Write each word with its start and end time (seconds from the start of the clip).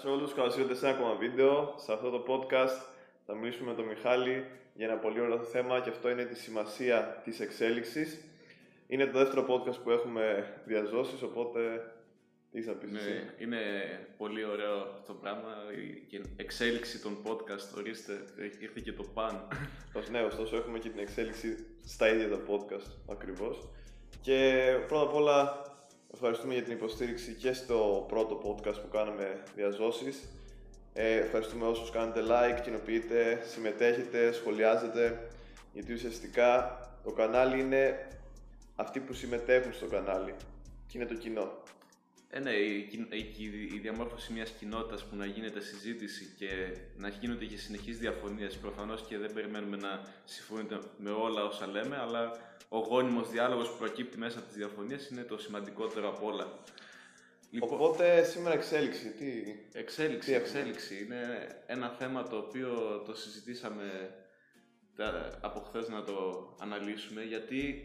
σε 0.00 0.08
όλους, 0.08 0.34
καλώς 0.34 0.56
ήρθατε 0.56 0.74
σε 0.74 0.86
ένα 0.86 0.96
ακόμα 0.96 1.14
βίντεο. 1.14 1.74
Σε 1.76 1.92
αυτό 1.92 2.10
το 2.10 2.24
podcast 2.28 2.82
θα 3.26 3.34
μιλήσουμε 3.34 3.70
με 3.70 3.76
τον 3.76 3.84
Μιχάλη 3.84 4.44
για 4.74 4.86
ένα 4.86 4.96
πολύ 4.96 5.20
ωραίο 5.20 5.42
θέμα 5.42 5.80
και 5.80 5.90
αυτό 5.90 6.10
είναι 6.10 6.24
τη 6.24 6.36
σημασία 6.36 7.20
της 7.24 7.40
εξέλιξης. 7.40 8.24
Είναι 8.86 9.06
το 9.06 9.18
δεύτερο 9.18 9.46
podcast 9.48 9.82
που 9.82 9.90
έχουμε 9.90 10.54
διαζώσεις, 10.64 11.22
οπότε 11.22 11.92
τι 12.52 12.62
θα 12.62 12.72
πεις 12.72 12.90
Ναι, 12.90 12.98
εσύ; 12.98 13.30
είναι 13.38 13.58
πολύ 14.16 14.44
ωραίο 14.44 14.76
αυτό 14.76 15.12
το 15.12 15.14
πράγμα. 15.14 15.54
Η 16.10 16.22
εξέλιξη 16.36 17.02
των 17.02 17.18
podcast, 17.26 17.76
ορίστε, 17.76 18.12
ήρθε 18.60 18.80
και 18.84 18.92
το 18.92 19.02
παν. 19.14 19.48
Ως 19.98 20.10
ναι, 20.10 20.20
ωστόσο 20.20 20.56
έχουμε 20.56 20.78
και 20.78 20.88
την 20.88 21.00
εξέλιξη 21.00 21.66
στα 21.84 22.08
ίδια 22.08 22.28
τα 22.28 22.40
podcast 22.48 23.12
ακριβώς. 23.12 23.68
Και 24.20 24.64
πρώτα 24.88 25.02
απ' 25.02 25.14
όλα 25.14 25.67
ευχαριστούμε 26.12 26.54
για 26.54 26.62
την 26.62 26.72
υποστήριξη 26.72 27.32
και 27.32 27.52
στο 27.52 28.04
πρώτο 28.08 28.40
podcast 28.44 28.80
που 28.82 28.88
κάναμε 28.92 29.42
διαζώσεις. 29.54 30.28
Ε, 30.92 31.16
ευχαριστούμε 31.16 31.66
όσους 31.66 31.90
κάνετε 31.90 32.20
like, 32.28 32.60
κοινοποιείτε, 32.62 33.42
συμμετέχετε, 33.46 34.32
σχολιάζετε. 34.32 35.28
Γιατί 35.72 35.92
ουσιαστικά 35.92 36.80
το 37.04 37.10
κανάλι 37.10 37.60
είναι 37.60 38.08
αυτοί 38.76 39.00
που 39.00 39.12
συμμετέχουν 39.12 39.72
στο 39.72 39.86
κανάλι 39.86 40.34
και 40.86 40.98
είναι 40.98 41.06
το 41.06 41.14
κοινό. 41.14 41.52
Ε, 42.30 42.38
ναι, 42.38 42.50
η, 42.50 42.82
κοι- 42.82 43.14
η, 43.14 43.22
κοι- 43.22 43.72
η 43.74 43.78
διαμόρφωση 43.78 44.32
μιας 44.32 44.50
κοινότητας 44.50 45.04
που 45.04 45.16
να 45.16 45.26
γίνεται 45.26 45.60
συζήτηση 45.60 46.34
και 46.38 46.76
να 46.96 47.08
γίνονται 47.08 47.44
και 47.44 47.56
συνεχείς 47.56 47.98
διαφωνίες. 47.98 48.56
Προφανώς 48.56 49.02
και 49.08 49.18
δεν 49.18 49.32
περιμένουμε 49.32 49.76
να 49.76 50.02
συμφωνείτε 50.24 50.78
με 50.98 51.10
όλα 51.10 51.44
όσα 51.44 51.66
λέμε, 51.66 51.96
αλλά 51.98 52.32
ο 52.68 52.78
γόνιμος 52.78 53.30
διάλογος 53.30 53.70
που 53.70 53.76
προκύπτει 53.78 54.18
μέσα 54.18 54.38
από 54.38 54.46
τις 54.48 54.56
διαφωνίες 54.56 55.08
είναι 55.08 55.22
το 55.22 55.38
σημαντικότερο 55.38 56.08
από 56.08 56.26
όλα. 56.26 56.58
Λοιπόν, 57.50 57.68
Οπότε 57.72 58.22
σήμερα 58.24 58.54
εξέλιξη, 58.54 59.08
τι... 59.10 59.26
Εξέλιξη, 59.72 60.28
Τι 60.28 60.34
έχουμε; 60.34 60.48
εξέλιξη. 60.58 61.04
Είναι 61.04 61.48
ένα 61.66 61.88
θέμα 61.98 62.28
το 62.28 62.36
οποίο 62.36 63.02
το 63.06 63.14
συζητήσαμε 63.14 64.14
τα- 64.96 65.38
από 65.42 65.60
χθες 65.60 65.88
να 65.88 66.02
το 66.04 66.48
αναλύσουμε 66.60 67.22
γιατί 67.22 67.84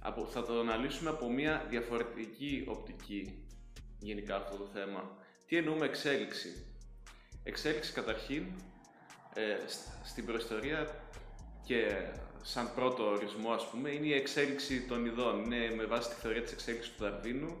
από, 0.00 0.24
θα 0.26 0.42
το 0.42 0.60
αναλύσουμε 0.60 1.10
από 1.10 1.30
μια 1.30 1.66
διαφορετική 1.68 2.64
οπτική 2.68 3.44
γενικά 3.98 4.36
αυτό 4.36 4.56
το 4.56 4.66
θέμα. 4.72 5.16
Τι 5.46 5.56
εννοούμε 5.56 5.84
εξέλιξη; 5.86 6.64
Εξέλιξη 7.42 7.92
καταρχήν 7.92 8.44
ε, 9.34 9.56
σ- 9.66 10.08
στην 10.08 10.26
προϊστορία 10.26 10.86
και 11.64 11.92
σαν 12.42 12.74
πρώτο 12.74 13.10
ορισμό 13.10 13.50
ας 13.52 13.68
πούμε 13.70 13.90
είναι 13.90 14.06
η 14.06 14.12
εξέλιξη 14.14 14.80
των 14.82 15.06
ειδών. 15.06 15.44
Είναι 15.44 15.74
με 15.76 15.84
βάση 15.84 16.08
τη 16.08 16.14
θεωρία 16.14 16.42
της 16.42 16.52
εξέλιξης 16.52 16.92
του 16.92 17.02
Δαρβίνου 17.02 17.56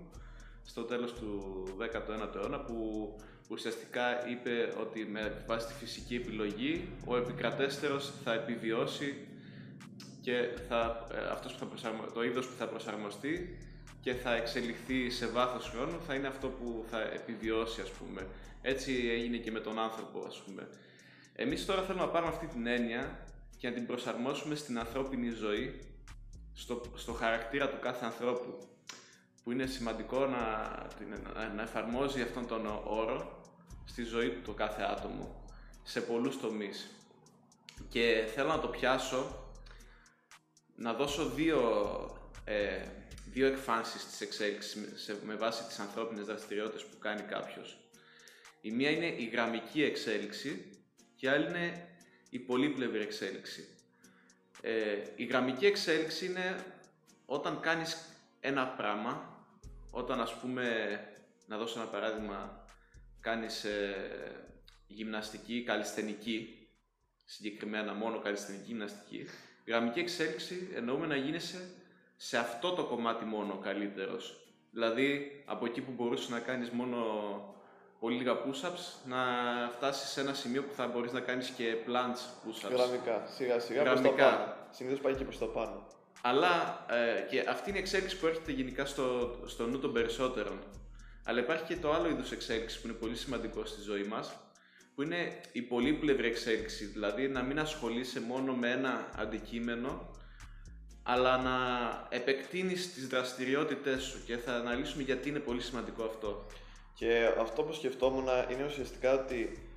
στο 0.64 0.82
τέλος 0.82 1.12
του 1.12 1.64
19ου 1.78 2.34
αιώνα 2.36 2.60
που 2.60 3.16
ουσιαστικά 3.48 4.28
είπε 4.28 4.74
ότι 4.80 5.04
με 5.04 5.44
βάση 5.46 5.66
τη 5.66 5.72
φυσική 5.72 6.14
επιλογή 6.14 6.88
ο 7.06 7.16
επικρατέστερος 7.16 8.12
θα 8.24 8.32
επιβιώσει 8.32 9.26
και 10.20 10.48
θα, 10.68 11.06
ε, 11.12 11.30
αυτός 11.30 11.52
που 11.52 11.58
θα 11.58 11.66
προσαρμο... 11.66 12.04
το 12.14 12.22
είδος 12.22 12.46
που 12.46 12.56
θα 12.58 12.66
προσαρμοστεί 12.66 13.58
και 14.00 14.14
θα 14.14 14.34
εξελιχθεί 14.34 15.10
σε 15.10 15.26
βάθος 15.26 15.68
χρόνου 15.68 16.00
θα 16.06 16.14
είναι 16.14 16.26
αυτό 16.26 16.48
που 16.48 16.84
θα 16.90 17.00
επιβιώσει 17.00 17.80
ας 17.80 17.90
πούμε. 17.90 18.26
Έτσι 18.62 19.08
έγινε 19.10 19.36
και 19.36 19.50
με 19.50 19.60
τον 19.60 19.78
άνθρωπο 19.78 20.24
ας 20.26 20.42
πούμε. 20.42 20.68
Εμείς 21.34 21.66
τώρα 21.66 21.82
θέλουμε 21.82 22.04
να 22.04 22.10
πάρουμε 22.10 22.32
αυτή 22.32 22.46
την 22.46 22.66
έννοια 22.66 23.24
και 23.56 23.68
να 23.68 23.74
την 23.74 23.86
προσαρμόσουμε 23.86 24.54
στην 24.54 24.78
ανθρώπινη 24.78 25.30
ζωή, 25.30 25.80
στο, 26.54 26.80
στο 26.94 27.12
χαρακτήρα 27.12 27.68
του 27.68 27.78
κάθε 27.80 28.04
ανθρώπου 28.04 28.58
που 29.44 29.52
είναι 29.52 29.66
σημαντικό 29.66 30.26
να, 30.26 30.38
να, 31.34 31.48
να 31.48 31.62
εφαρμόζει 31.62 32.22
αυτόν 32.22 32.46
τον 32.46 32.66
όρο 32.84 33.42
στη 33.84 34.02
ζωή 34.02 34.30
του 34.30 34.40
το 34.44 34.52
κάθε 34.52 34.82
άτομο 34.82 35.44
σε 35.82 36.00
πολλούς 36.00 36.40
τομείς. 36.40 36.90
Και 37.88 38.28
θέλω 38.34 38.48
να 38.48 38.60
το 38.60 38.68
πιάσω 38.68 39.49
να 40.80 40.92
δώσω 40.94 41.28
δύο, 41.28 41.60
ε, 42.44 42.84
δύο 43.26 43.46
εκφάνσεις 43.46 44.06
της 44.06 44.20
εξέλιξης 44.20 44.74
με, 44.74 44.96
σε- 44.96 45.24
με 45.24 45.34
βάση 45.34 45.64
τις 45.64 45.78
ανθρώπινες 45.78 46.26
δραστηριότητες 46.26 46.84
που 46.84 46.98
κάνει 46.98 47.22
κάποιος. 47.22 47.78
Η 48.60 48.70
μία 48.70 48.90
είναι 48.90 49.06
η 49.06 49.24
γραμμική 49.24 49.82
εξέλιξη 49.82 50.70
και 51.16 51.26
η 51.26 51.28
άλλη 51.28 51.46
είναι 51.48 51.88
η 52.30 52.38
πολύπλευρη 52.38 53.00
εξέλιξη. 53.02 53.68
Ε, 54.62 54.96
η 55.16 55.24
γραμμική 55.24 55.66
εξέλιξη 55.66 56.26
είναι 56.26 56.64
όταν 57.26 57.60
κάνεις 57.60 57.96
ένα 58.40 58.66
πράγμα, 58.68 59.44
όταν 59.90 60.20
ας 60.20 60.34
πούμε, 60.34 60.64
να 61.46 61.58
δώσω 61.58 61.80
ένα 61.80 61.88
παράδειγμα, 61.88 62.64
κάνεις 63.20 63.64
ε, 63.64 64.46
γυμναστική, 64.86 65.62
καλλισθενική, 65.62 66.68
συγκεκριμένα 67.24 67.94
μόνο 67.94 68.18
καλλισθενική 68.20 68.64
γυμναστική, 68.66 69.26
γραμμική 69.66 70.00
εξέλιξη 70.00 70.68
εννοούμε 70.74 71.06
να 71.06 71.16
γίνεσαι 71.16 71.70
σε 72.16 72.38
αυτό 72.38 72.70
το 72.72 72.84
κομμάτι 72.84 73.24
μόνο 73.24 73.58
καλύτερος. 73.62 74.40
Δηλαδή, 74.70 75.42
από 75.46 75.66
εκεί 75.66 75.80
που 75.80 75.92
μπορούσες 75.92 76.28
να 76.28 76.38
κάνεις 76.38 76.70
μόνο 76.70 76.98
πολύ 78.00 78.16
λίγα 78.16 78.34
push-ups, 78.34 79.08
να 79.08 79.18
φτάσεις 79.76 80.10
σε 80.10 80.20
ένα 80.20 80.34
σημείο 80.34 80.62
που 80.62 80.74
θα 80.74 80.86
μπορείς 80.86 81.12
να 81.12 81.20
κάνεις 81.20 81.48
και 81.48 81.76
planche 81.86 82.48
push-ups. 82.48 82.70
Γραμμικά, 82.70 83.26
σιγά 83.36 83.58
σιγά 83.58 83.82
προς 83.82 83.94
τα 83.94 84.00
Γραμμικά. 84.00 84.30
πάνω. 84.30 84.54
Συνήθως 84.70 85.00
πάει 85.00 85.14
και 85.14 85.24
προς 85.24 85.38
τα 85.38 85.46
πάνω. 85.46 85.86
Αλλά 86.22 86.84
ε, 86.90 87.20
και 87.30 87.44
αυτή 87.48 87.68
είναι 87.68 87.78
η 87.78 87.80
εξέλιξη 87.80 88.18
που 88.18 88.26
έρχεται 88.26 88.52
γενικά 88.52 88.84
στο, 88.84 89.38
στο 89.46 89.66
νου 89.66 89.78
των 89.78 89.92
περισσότερων. 89.92 90.58
Αλλά 91.24 91.40
υπάρχει 91.40 91.64
και 91.64 91.76
το 91.76 91.92
άλλο 91.92 92.08
είδος 92.08 92.32
εξέλιξης 92.32 92.80
που 92.80 92.86
είναι 92.88 92.96
πολύ 92.96 93.16
σημαντικό 93.16 93.64
στη 93.64 93.80
ζωή 93.80 94.02
μας, 94.02 94.32
που 95.00 95.06
είναι 95.06 95.40
η 95.52 95.62
πολύπλευρη 95.62 96.26
εξέλιξη. 96.26 96.84
Δηλαδή 96.84 97.28
να 97.28 97.42
μην 97.42 97.58
ασχολείσαι 97.58 98.20
μόνο 98.20 98.54
με 98.54 98.70
ένα 98.70 99.10
αντικείμενο, 99.16 100.10
αλλά 101.02 101.36
να 101.36 101.56
επεκτείνεις 102.10 102.94
τις 102.94 103.06
δραστηριότητες 103.06 104.02
σου 104.02 104.24
και 104.24 104.36
θα 104.36 104.52
αναλύσουμε 104.52 105.02
γιατί 105.02 105.28
είναι 105.28 105.38
πολύ 105.38 105.60
σημαντικό 105.60 106.04
αυτό. 106.04 106.46
Και 106.94 107.34
αυτό 107.38 107.62
που 107.62 107.72
σκεφτόμουν 107.72 108.26
είναι 108.50 108.64
ουσιαστικά 108.64 109.12
ότι 109.22 109.68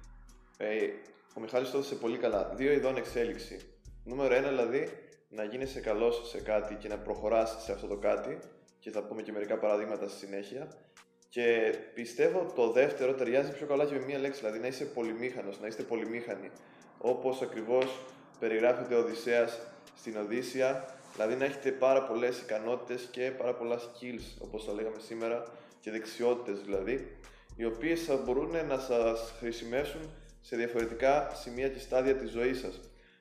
ε, 0.58 0.88
ο 1.36 1.40
Μιχάλης 1.40 1.72
το 1.72 1.78
έδωσε 1.78 1.96
πολύ 1.96 2.18
καλά. 2.18 2.54
Δύο 2.56 2.72
ειδών 2.72 2.98
εξέλιξη. 2.98 3.60
Νούμερο 4.04 4.34
ένα 4.34 4.48
δηλαδή 4.48 4.90
να 5.30 5.44
γίνεσαι 5.44 5.80
καλός 5.80 6.30
σε 6.30 6.42
κάτι 6.42 6.76
και 6.76 6.88
να 6.88 6.98
προχωράς 6.98 7.64
σε 7.64 7.72
αυτό 7.72 7.88
το 7.88 7.98
κάτι 7.98 8.40
και 8.80 8.92
θα 8.92 9.04
πούμε 9.04 9.22
και 9.22 9.32
μερικά 9.32 9.58
παραδείγματα 9.58 10.08
στη 10.08 10.26
συνέχεια. 10.26 10.68
Και 11.34 11.76
πιστεύω 11.94 12.52
το 12.56 12.72
δεύτερο 12.72 13.14
ταιριάζει 13.14 13.52
πιο 13.52 13.66
καλά 13.66 13.86
και 13.86 13.94
με 13.94 14.06
μία 14.06 14.20
λέξη, 14.20 14.40
δηλαδή 14.40 14.60
να 14.60 14.68
είσαι 14.68 14.86
πολυμήχανος, 14.86 15.60
να 15.60 15.68
είστε 15.68 15.84
πολυμήχανοι. 15.84 16.50
Όπως 16.98 17.42
ακριβώς 17.42 18.00
περιγράφεται 18.40 18.96
ο 18.96 19.00
Οδυσσέας 19.00 19.60
στην 19.96 20.18
Οδύσσια, 20.18 20.96
δηλαδή 21.14 21.36
να 21.36 21.46
έχετε 21.46 21.72
πάρα 21.72 22.04
πολλές 22.04 22.40
ικανότητες 22.40 23.08
και 23.12 23.32
πάρα 23.38 23.54
πολλά 23.54 23.80
skills, 23.80 24.38
όπως 24.40 24.66
τα 24.66 24.74
λέγαμε 24.74 25.00
σήμερα, 25.00 25.44
και 25.80 25.92
δεξιότητες 25.92 26.62
δηλαδή, 26.62 27.18
οι 27.56 27.66
οποίες 27.66 28.04
θα 28.04 28.16
μπορούν 28.16 28.66
να 28.68 28.80
σας 28.80 29.34
χρησιμεύσουν 29.40 30.02
σε 30.42 30.56
διαφορετικά 30.56 31.32
σημεία 31.34 31.70
και 31.70 31.80
στάδια 31.80 32.16
της 32.16 32.32
ζωής 32.32 32.60
σας. 32.60 32.80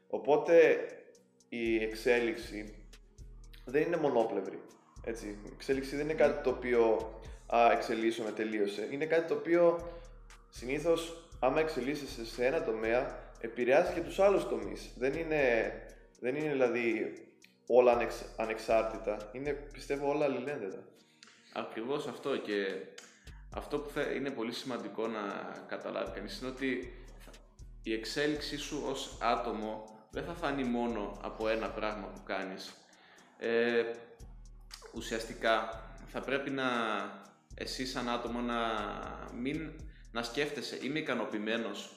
Οπότε 0.09 0.79
η 1.49 1.83
εξέλιξη 1.83 2.75
δεν 3.65 3.83
είναι 3.83 3.97
μονόπλευρη. 3.97 4.61
Έτσι. 5.05 5.27
Η 5.27 5.51
εξέλιξη 5.53 5.97
δεν 5.97 6.05
είναι 6.05 6.15
κάτι 6.15 6.43
το 6.43 6.51
οποίο 6.51 7.11
α, 7.57 7.73
εξελίσσομαι, 7.73 8.31
τελείωσε. 8.31 8.89
Είναι 8.91 9.05
κάτι 9.05 9.29
το 9.29 9.35
οποίο 9.35 9.93
συνήθως 10.51 11.29
άμα 11.41 11.61
εξελίσσεσαι 11.61 12.27
σε 12.27 12.47
ένα 12.47 12.65
τομέα 12.65 13.19
επηρεάζει 13.41 13.93
και 13.93 14.01
τους 14.01 14.19
άλλους 14.19 14.49
τομείς. 14.49 14.91
Δεν 14.99 15.13
είναι, 15.13 15.73
δεν 16.21 16.37
είναι 16.37 16.51
δηλαδή 16.51 17.15
όλα 17.67 17.93
ανεξ, 17.93 18.25
ανεξάρτητα. 18.37 19.31
Είναι 19.33 19.51
πιστεύω 19.53 20.09
όλα 20.09 20.25
αλληλένδετα. 20.25 20.85
Ακριβώς 21.53 22.07
αυτό 22.07 22.37
και 22.37 22.67
αυτό 23.55 23.79
που 23.79 23.91
θα 23.91 24.03
είναι 24.03 24.31
πολύ 24.31 24.53
σημαντικό 24.53 25.07
να 25.07 25.21
καταλάβει 25.67 26.11
κανείς 26.15 26.41
είναι 26.41 26.51
ότι 26.51 26.95
η 27.83 27.93
εξέλιξή 27.93 28.57
σου 28.57 28.85
ως 28.87 29.19
άτομο 29.21 29.85
δεν 30.11 30.25
θα 30.25 30.33
φανεί 30.33 30.65
μόνο 30.65 31.21
από 31.23 31.49
ένα 31.49 31.69
πράγμα 31.69 32.07
που 32.07 32.23
κάνεις. 32.25 32.73
Ε, 33.39 33.85
ουσιαστικά 34.95 35.83
θα 36.13 36.21
πρέπει 36.21 36.51
να 36.51 36.65
εσύ 37.55 37.87
σαν 37.87 38.09
άτομο 38.09 38.41
να 38.41 38.59
μην 39.41 39.71
να 40.13 40.23
σκέφτεσαι 40.23 40.79
είμαι 40.83 40.99
ικανοποιημένος 40.99 41.91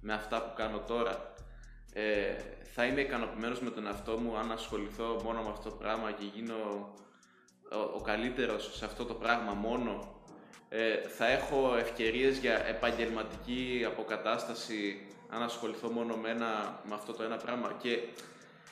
με 0.00 0.12
αυτά 0.12 0.42
που 0.42 0.52
κάνω 0.56 0.78
τώρα. 0.78 1.34
Ε, 1.92 2.34
θα 2.74 2.84
είμαι 2.84 3.00
ικανοποιημένος 3.00 3.60
με 3.60 3.70
τον 3.70 3.86
εαυτό 3.86 4.18
μου 4.18 4.36
αν 4.36 4.52
ασχοληθώ 4.52 5.20
μόνο 5.24 5.42
με 5.42 5.50
αυτό 5.50 5.70
το 5.70 5.76
πράγμα 5.76 6.12
και 6.12 6.24
γίνω 6.34 6.54
ο, 7.72 7.78
ο 7.96 8.00
καλύτερος 8.00 8.76
σε 8.76 8.84
αυτό 8.84 9.04
το 9.04 9.14
πράγμα 9.14 9.52
μόνο. 9.52 10.22
Ε, 10.68 11.08
θα 11.08 11.26
έχω 11.26 11.76
ευκαιρίες 11.76 12.38
για 12.38 12.66
επαγγελματική 12.66 13.84
αποκατάσταση 13.86 15.06
αν 15.28 15.42
ασχοληθώ 15.42 15.88
μόνο 15.88 16.16
με, 16.16 16.30
ένα, 16.30 16.80
με 16.88 16.94
αυτό 16.94 17.12
το 17.12 17.22
ένα 17.22 17.36
πράγμα 17.36 17.76
και 17.82 17.98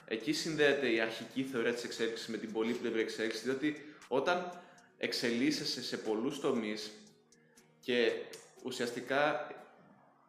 εκεί 0.04 0.32
συνδέεται 0.32 0.92
η 0.92 1.00
αρχική 1.00 1.42
θεωρία 1.42 1.72
της 1.72 1.84
εξέλιξης 1.84 2.28
με 2.28 2.36
την 2.36 2.52
πολύπλευρη 2.52 3.00
εξέλιξη 3.00 3.42
διότι 3.42 3.94
όταν 4.08 4.50
εξελίσσεσαι 5.04 5.82
σε 5.82 5.96
πολλούς 5.96 6.40
τομείς 6.40 6.90
και 7.80 8.12
ουσιαστικά 8.62 9.46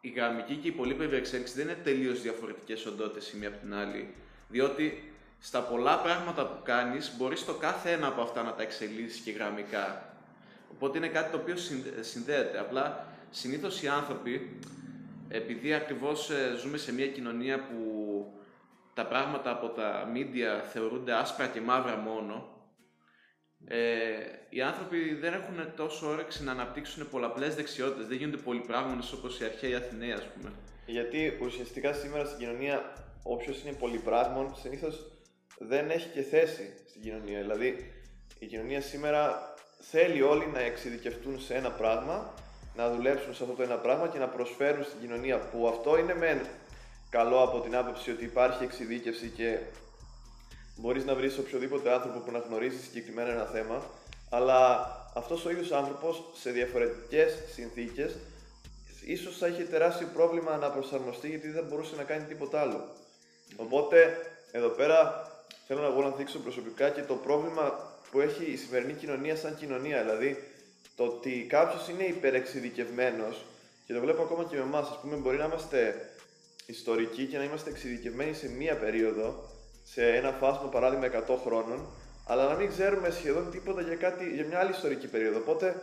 η 0.01 0.09
γραμμική 0.09 0.55
και 0.55 0.67
η 0.67 0.71
πολύπλευρη 0.71 1.15
εξέλιξη 1.15 1.53
δεν 1.53 1.67
είναι 1.67 1.77
τελείως 1.83 2.21
διαφορετικές 2.21 2.85
οντότητες 2.85 3.31
η 3.31 3.37
μία 3.37 3.47
από 3.47 3.57
την 3.57 3.73
άλλη. 3.73 4.13
Διότι 4.49 5.13
στα 5.39 5.61
πολλά 5.61 5.99
πράγματα 5.99 6.45
που 6.45 6.63
κάνεις 6.63 7.15
μπορείς 7.17 7.45
το 7.45 7.53
κάθε 7.53 7.91
ένα 7.91 8.07
από 8.07 8.21
αυτά 8.21 8.43
να 8.43 8.53
τα 8.53 8.61
εξελίσσεις 8.61 9.21
και 9.21 9.31
γραμμικά. 9.31 10.15
Οπότε 10.71 10.97
είναι 10.97 11.07
κάτι 11.07 11.31
το 11.31 11.37
οποίο 11.37 11.55
συνδέεται. 11.99 12.59
Απλά 12.59 13.07
συνήθως 13.29 13.81
οι 13.81 13.87
άνθρωποι, 13.87 14.59
επειδή 15.29 15.73
ακριβώς 15.73 16.29
ε, 16.29 16.55
ζούμε 16.61 16.77
σε 16.77 16.93
μια 16.93 17.07
κοινωνία 17.07 17.59
που 17.59 17.83
τα 18.93 19.05
πράγματα 19.05 19.51
από 19.51 19.67
τα 19.67 20.11
media 20.13 20.65
θεωρούνται 20.71 21.13
άσπρα 21.13 21.47
και 21.47 21.61
μαύρα 21.61 21.95
μόνο, 21.97 22.52
ε, 23.67 23.77
οι 24.49 24.61
άνθρωποι 24.61 25.13
δεν 25.13 25.33
έχουν 25.33 25.73
τόσο 25.75 26.09
όρεξη 26.09 26.43
να 26.43 26.51
αναπτύξουν 26.51 27.09
πολλαπλές 27.09 27.55
δεξιότητες. 27.55 28.07
Δεν 28.07 28.17
γίνονται 28.17 28.37
πολυπράγμονες 28.37 29.11
όπως 29.11 29.39
οι 29.39 29.43
αρχαίοι 29.43 29.75
Αθηναίοι, 29.75 30.11
ας 30.11 30.27
πούμε. 30.35 30.51
Γιατί 30.85 31.39
ουσιαστικά 31.41 31.93
σήμερα 31.93 32.25
στην 32.25 32.37
κοινωνία, 32.37 32.93
όποιος 33.23 33.61
είναι 33.63 33.73
πολυπράγμων, 33.73 34.55
συνήθως 34.61 35.11
δεν 35.57 35.89
έχει 35.89 36.07
και 36.07 36.21
θέση 36.21 36.73
στην 36.89 37.01
κοινωνία. 37.01 37.41
Δηλαδή, 37.41 37.93
η 38.39 38.45
κοινωνία 38.45 38.81
σήμερα 38.81 39.53
θέλει 39.79 40.21
όλοι 40.21 40.47
να 40.53 40.59
εξειδικευτούν 40.59 41.41
σε 41.41 41.53
ένα 41.55 41.71
πράγμα, 41.71 42.33
να 42.75 42.89
δουλέψουν 42.95 43.33
σε 43.35 43.43
αυτό 43.43 43.55
το 43.55 43.63
ένα 43.63 43.75
πράγμα 43.75 44.07
και 44.07 44.19
να 44.19 44.27
προσφέρουν 44.27 44.83
στην 44.83 44.99
κοινωνία. 44.99 45.37
Που 45.37 45.67
αυτό 45.67 45.97
είναι 45.97 46.15
μεν 46.15 46.39
καλό 47.09 47.43
από 47.43 47.59
την 47.59 47.75
άποψη 47.75 48.11
ότι 48.11 48.23
υπάρχει 48.23 48.63
εξειδίκευση 48.63 49.27
και 49.27 49.57
μπορείς 50.75 51.05
να 51.05 51.15
βρεις 51.15 51.37
οποιοδήποτε 51.37 51.91
άνθρωπο 51.93 52.19
που 52.19 52.31
να 52.31 52.39
γνωρίζει 52.39 52.83
συγκεκριμένα 52.83 53.29
ένα 53.29 53.45
θέμα, 53.45 53.83
αλλά 54.29 54.87
αυτός 55.15 55.45
ο 55.45 55.49
ίδιος 55.49 55.71
άνθρωπος 55.71 56.23
σε 56.33 56.51
διαφορετικές 56.51 57.37
συνθήκες 57.53 58.15
ίσως 59.05 59.37
θα 59.37 59.47
είχε 59.47 59.63
τεράστιο 59.63 60.07
πρόβλημα 60.13 60.57
να 60.57 60.69
προσαρμοστεί 60.69 61.29
γιατί 61.29 61.49
δεν 61.49 61.65
μπορούσε 61.69 61.95
να 61.95 62.03
κάνει 62.03 62.23
τίποτα 62.23 62.61
άλλο. 62.61 62.89
Οπότε 63.55 64.17
εδώ 64.51 64.67
πέρα 64.67 65.27
θέλω 65.67 65.81
να 65.81 65.87
εγώ 65.87 66.01
να 66.01 66.09
δείξω 66.09 66.39
προσωπικά 66.39 66.89
και 66.89 67.01
το 67.01 67.15
πρόβλημα 67.15 67.91
που 68.11 68.19
έχει 68.19 68.51
η 68.51 68.55
σημερινή 68.55 68.93
κοινωνία 68.93 69.35
σαν 69.35 69.55
κοινωνία. 69.55 70.01
Δηλαδή 70.01 70.43
το 70.95 71.03
ότι 71.03 71.45
κάποιος 71.49 71.87
είναι 71.87 72.03
υπερεξειδικευμένος 72.03 73.45
και 73.85 73.93
το 73.93 73.99
βλέπω 73.99 74.21
ακόμα 74.21 74.43
και 74.43 74.55
με 74.55 74.61
εμάς. 74.61 74.89
Α 74.89 74.99
πούμε, 75.01 75.15
μπορεί 75.15 75.37
να 75.37 75.45
είμαστε 75.45 76.09
ιστορικοί 76.65 77.25
και 77.25 77.37
να 77.37 77.43
είμαστε 77.43 77.69
εξειδικευμένοι 77.69 78.33
σε 78.33 78.49
μία 78.49 78.75
περίοδο 78.77 79.49
σε 79.83 80.15
ένα 80.15 80.31
φάσμα 80.31 80.67
παράδειγμα 80.69 81.23
100 81.27 81.37
χρόνων, 81.45 81.85
αλλά 82.25 82.47
να 82.47 82.55
μην 82.55 82.69
ξέρουμε 82.69 83.09
σχεδόν 83.09 83.51
τίποτα 83.51 83.81
για, 83.81 83.95
κάτι, 83.95 84.29
για 84.29 84.45
μια 84.45 84.59
άλλη 84.59 84.71
ιστορική 84.71 85.07
περίοδο. 85.07 85.37
Οπότε 85.37 85.75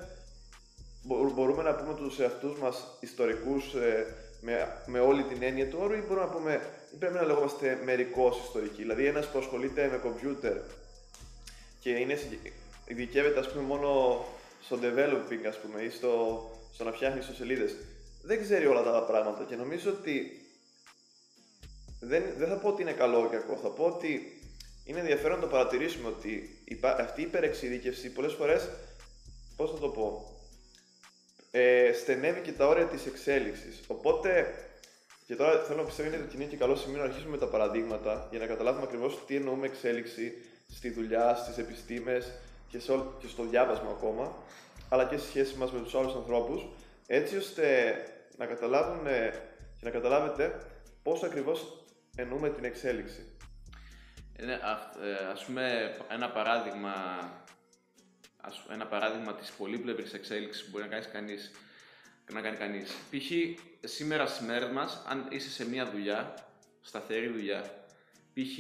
μπορούμε 1.35 1.62
να 1.62 1.75
πούμε 1.75 1.94
τους 1.94 2.19
εαυτούς 2.19 2.58
μας 2.58 2.97
ιστορικούς 3.00 3.75
ε, 3.75 4.06
με, 4.41 4.82
με 4.87 5.00
όλη 5.00 5.23
την 5.23 5.43
έννοια 5.43 5.69
του 5.69 5.79
όρου 5.81 5.94
ή 5.94 6.05
μπορούμε 6.08 6.26
να 6.26 6.32
πούμε, 6.32 6.61
πρέπει 6.99 7.14
να 7.14 7.23
λεγόμαστε 7.23 7.81
μερικώς 7.85 8.41
ιστορικοί. 8.44 8.82
Δηλαδή 8.82 9.06
ένας 9.06 9.26
που 9.26 9.38
ασχολείται 9.38 9.88
με 9.91 9.97
κομπιούτερ 9.97 10.56
και 11.81 11.91
είναι, 11.91 12.19
ειδικεύεται 12.87 13.38
ας 13.38 13.53
πούμε 13.53 13.64
μόνο 13.64 14.20
στο 14.62 14.79
developing 14.82 15.46
ας 15.49 15.58
πούμε 15.58 15.82
ή 15.82 15.91
στο, 15.91 16.43
στο 16.73 16.85
να 16.85 16.93
φτιάχνει 16.93 17.23
σελίδες, 17.23 17.76
δεν 18.23 18.41
ξέρει 18.43 18.67
όλα 18.67 18.82
τα 18.82 19.03
πράγματα 19.03 19.44
και 19.44 19.56
νομίζω 19.56 19.91
ότι 19.91 20.39
δεν, 22.00 22.25
δεν 22.38 22.49
θα 22.49 22.55
πω 22.55 22.69
ότι 22.69 22.82
είναι 22.82 22.93
καλό 22.93 23.25
ή 23.25 23.29
κακό. 23.29 23.56
Θα 23.56 23.69
πω 23.69 23.85
ότι 23.85 24.41
είναι 24.85 24.99
ενδιαφέρον 24.99 25.37
να 25.37 25.43
το 25.43 25.50
παρατηρήσουμε 25.50 26.08
ότι 26.08 26.58
αυτή 26.99 27.20
η 27.20 27.25
υπερεξειδίκευση 27.25 28.12
πολλές 28.12 28.32
φορές, 28.32 28.69
πώς 29.56 29.70
θα 29.70 29.79
το 29.79 29.88
πω, 29.88 30.35
ε, 31.50 31.93
στενεύει 31.93 32.41
και 32.41 32.52
τα 32.52 32.67
όρια 32.67 32.85
της 32.85 33.06
εξέλιξης. 33.06 33.81
Οπότε, 33.87 34.55
και 35.26 35.37
τώρα 35.37 35.62
θέλω 35.62 35.81
να 35.81 35.87
πιστεύω 35.87 36.08
είναι, 36.08 36.25
ότι 36.25 36.37
είναι 36.37 36.44
και 36.44 36.56
καλό 36.56 36.76
σημείο 36.76 36.99
να 36.99 37.05
αρχίσουμε 37.05 37.31
με 37.31 37.38
τα 37.38 37.47
παραδείγματα 37.47 38.29
για 38.31 38.38
να 38.38 38.46
καταλάβουμε 38.46 38.85
ακριβώς 38.85 39.25
τι 39.26 39.37
εννοούμε 39.37 39.67
εξέλιξη 39.67 40.32
στη 40.73 40.91
δουλειά, 40.91 41.35
στις 41.35 41.58
επιστήμες 41.58 42.32
και, 42.69 42.79
και 43.20 43.26
στο 43.29 43.44
διάβασμα 43.44 43.91
ακόμα, 43.91 44.37
αλλά 44.88 45.05
και 45.05 45.17
στη 45.17 45.29
σχέση 45.29 45.56
μας 45.56 45.73
με 45.73 45.81
τους 45.81 45.94
άλλους 45.94 46.14
ανθρώπους, 46.14 46.67
έτσι 47.06 47.37
ώστε 47.37 47.94
να 48.37 48.46
καταλάβουν 48.46 49.05
και 49.79 49.85
να 49.85 49.91
καταλάβετε 49.91 50.61
πώς 51.03 51.23
ακριβώς 51.23 51.80
εννοούμε 52.20 52.50
την 52.50 52.64
εξέλιξη. 52.64 53.26
Είναι, 54.40 54.52
ε, 54.52 55.25
ας 55.32 55.44
πούμε, 55.44 55.96
ένα 56.08 56.31
παράδειγμα, 56.31 56.94
ας, 58.40 58.67
ένα 58.70 58.87
παράδειγμα 58.87 59.34
της 59.34 59.50
πολύπλευρης 59.50 60.12
εξέλιξης 60.12 60.64
που 60.64 60.69
μπορεί 60.70 60.84
να 60.84 60.90
κάνεις 60.90 61.08
κανείς, 61.08 61.50
να 62.32 62.40
κάνει 62.40 62.56
κανείς. 62.56 62.90
Π.χ. 63.11 63.31
σήμερα 63.88 64.26
στις 64.26 64.46
μέρες 64.46 64.70
μας, 64.70 65.02
αν 65.08 65.26
είσαι 65.31 65.50
σε 65.50 65.69
μια 65.69 65.90
δουλειά, 65.90 66.34
σταθερή 66.81 67.28
δουλειά, 67.28 67.61
π.χ. 68.34 68.58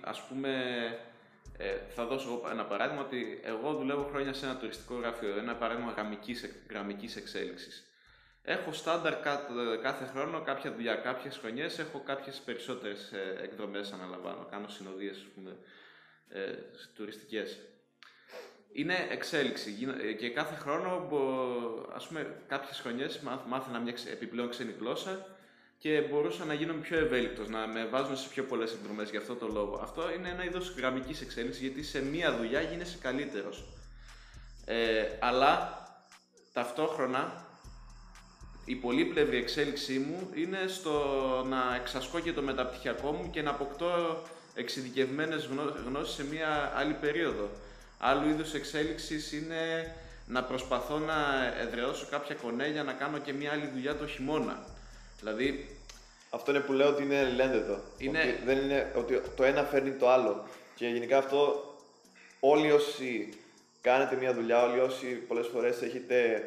ας 0.00 0.26
πούμε, 0.26 0.50
ε, 1.58 1.76
θα 1.88 2.06
δώσω 2.06 2.42
ένα 2.50 2.64
παράδειγμα 2.64 3.02
ότι 3.02 3.40
εγώ 3.42 3.74
δουλεύω 3.74 4.02
χρόνια 4.02 4.32
σε 4.32 4.46
ένα 4.46 4.56
τουριστικό 4.56 4.94
γραφείο, 4.94 5.38
ένα 5.38 5.54
παράδειγμα 5.56 5.92
γραμμικής, 5.92 6.48
γραμμικής 6.70 7.16
εξέλιξης. 7.16 7.85
Έχω 8.48 8.72
στάνταρ 8.72 9.14
κάθε 9.82 10.10
χρόνο 10.12 10.40
κάποια 10.40 10.72
δουλειά. 10.72 10.94
Κάποιες 10.94 11.36
χρονιές 11.36 11.78
έχω 11.78 12.02
κάποιες 12.06 12.42
περισσότερες 12.44 13.12
εκδρομές 13.42 13.92
αναλαμβάνω. 13.92 14.46
Κάνω 14.50 14.68
συνοδείες 14.68 15.26
ε, 16.28 16.52
τουριστικές. 16.94 17.58
Είναι 18.72 19.06
εξέλιξη 19.10 19.94
ε, 20.02 20.12
και 20.12 20.30
κάθε 20.30 20.54
χρόνο, 20.54 21.08
ας 21.94 22.06
πούμε, 22.06 22.42
κάποιες 22.48 22.80
χρονιές 22.80 23.20
μάθαινα 23.46 23.78
μια 23.78 23.94
επιπλέον 24.10 24.48
ξένη 24.48 24.74
γλώσσα 24.78 25.26
και 25.78 26.00
μπορούσα 26.00 26.44
να 26.44 26.54
γίνω 26.54 26.74
πιο 26.74 26.98
ευέλικτος, 26.98 27.48
να 27.48 27.66
με 27.66 27.86
βάζουν 27.86 28.16
σε 28.16 28.28
πιο 28.28 28.44
πολλές 28.44 28.72
εκδρομές 28.72 29.10
για 29.10 29.20
αυτό 29.20 29.34
το 29.34 29.48
λόγο. 29.48 29.80
Αυτό 29.82 30.12
είναι 30.12 30.28
ένα 30.28 30.44
είδος 30.44 30.74
γραμμικής 30.76 31.20
εξέλιξης 31.20 31.62
γιατί 31.62 31.82
σε 31.82 32.02
μία 32.02 32.36
δουλειά 32.36 32.60
γίνεσαι 32.60 32.98
καλύτερος. 32.98 33.64
Ε, 34.64 35.04
αλλά 35.20 35.80
ταυτόχρονα 36.52 37.45
η 38.68 38.74
πολύπλευρη 38.74 39.36
εξέλιξή 39.36 39.98
μου 39.98 40.30
είναι 40.34 40.58
στο 40.68 40.92
να 41.48 41.74
εξασκώ 41.80 42.20
και 42.20 42.32
το 42.32 42.42
μεταπτυχιακό 42.42 43.12
μου 43.12 43.30
και 43.30 43.42
να 43.42 43.50
αποκτώ 43.50 44.22
εξειδικευμένες 44.54 45.48
γνώσεις 45.86 46.14
σε 46.14 46.24
μια 46.24 46.72
άλλη 46.76 46.92
περίοδο. 46.92 47.50
Άλλου 47.98 48.28
είδους 48.28 48.54
εξέλιξης 48.54 49.32
είναι 49.32 49.94
να 50.26 50.42
προσπαθώ 50.42 50.98
να 50.98 51.14
εδραιώσω 51.60 52.06
κάποια 52.10 52.34
κονέλια, 52.34 52.82
να 52.82 52.92
κάνω 52.92 53.18
και 53.18 53.32
μια 53.32 53.52
άλλη 53.52 53.70
δουλειά 53.74 53.96
το 53.96 54.06
χειμώνα. 54.06 54.64
Δηλαδή... 55.18 55.70
Αυτό 56.30 56.50
είναι 56.50 56.60
που 56.60 56.72
λέω 56.72 56.88
ότι 56.88 57.02
είναι 57.02 57.18
ελέντετο. 57.18 57.80
Είναι... 57.98 58.18
Ότι, 58.20 58.44
δεν 58.44 58.58
είναι, 58.58 58.92
ότι 58.96 59.20
το 59.36 59.44
ένα 59.44 59.62
φέρνει 59.62 59.90
το 59.90 60.10
άλλο. 60.10 60.44
Και 60.74 60.86
γενικά 60.86 61.18
αυτό 61.18 61.64
όλοι 62.40 62.72
όσοι 62.72 63.34
κάνετε 63.80 64.16
μια 64.16 64.34
δουλειά, 64.34 64.62
όλοι 64.62 64.80
όσοι 64.80 65.06
πολλές 65.06 65.46
φορές 65.46 65.82
έχετε 65.82 66.44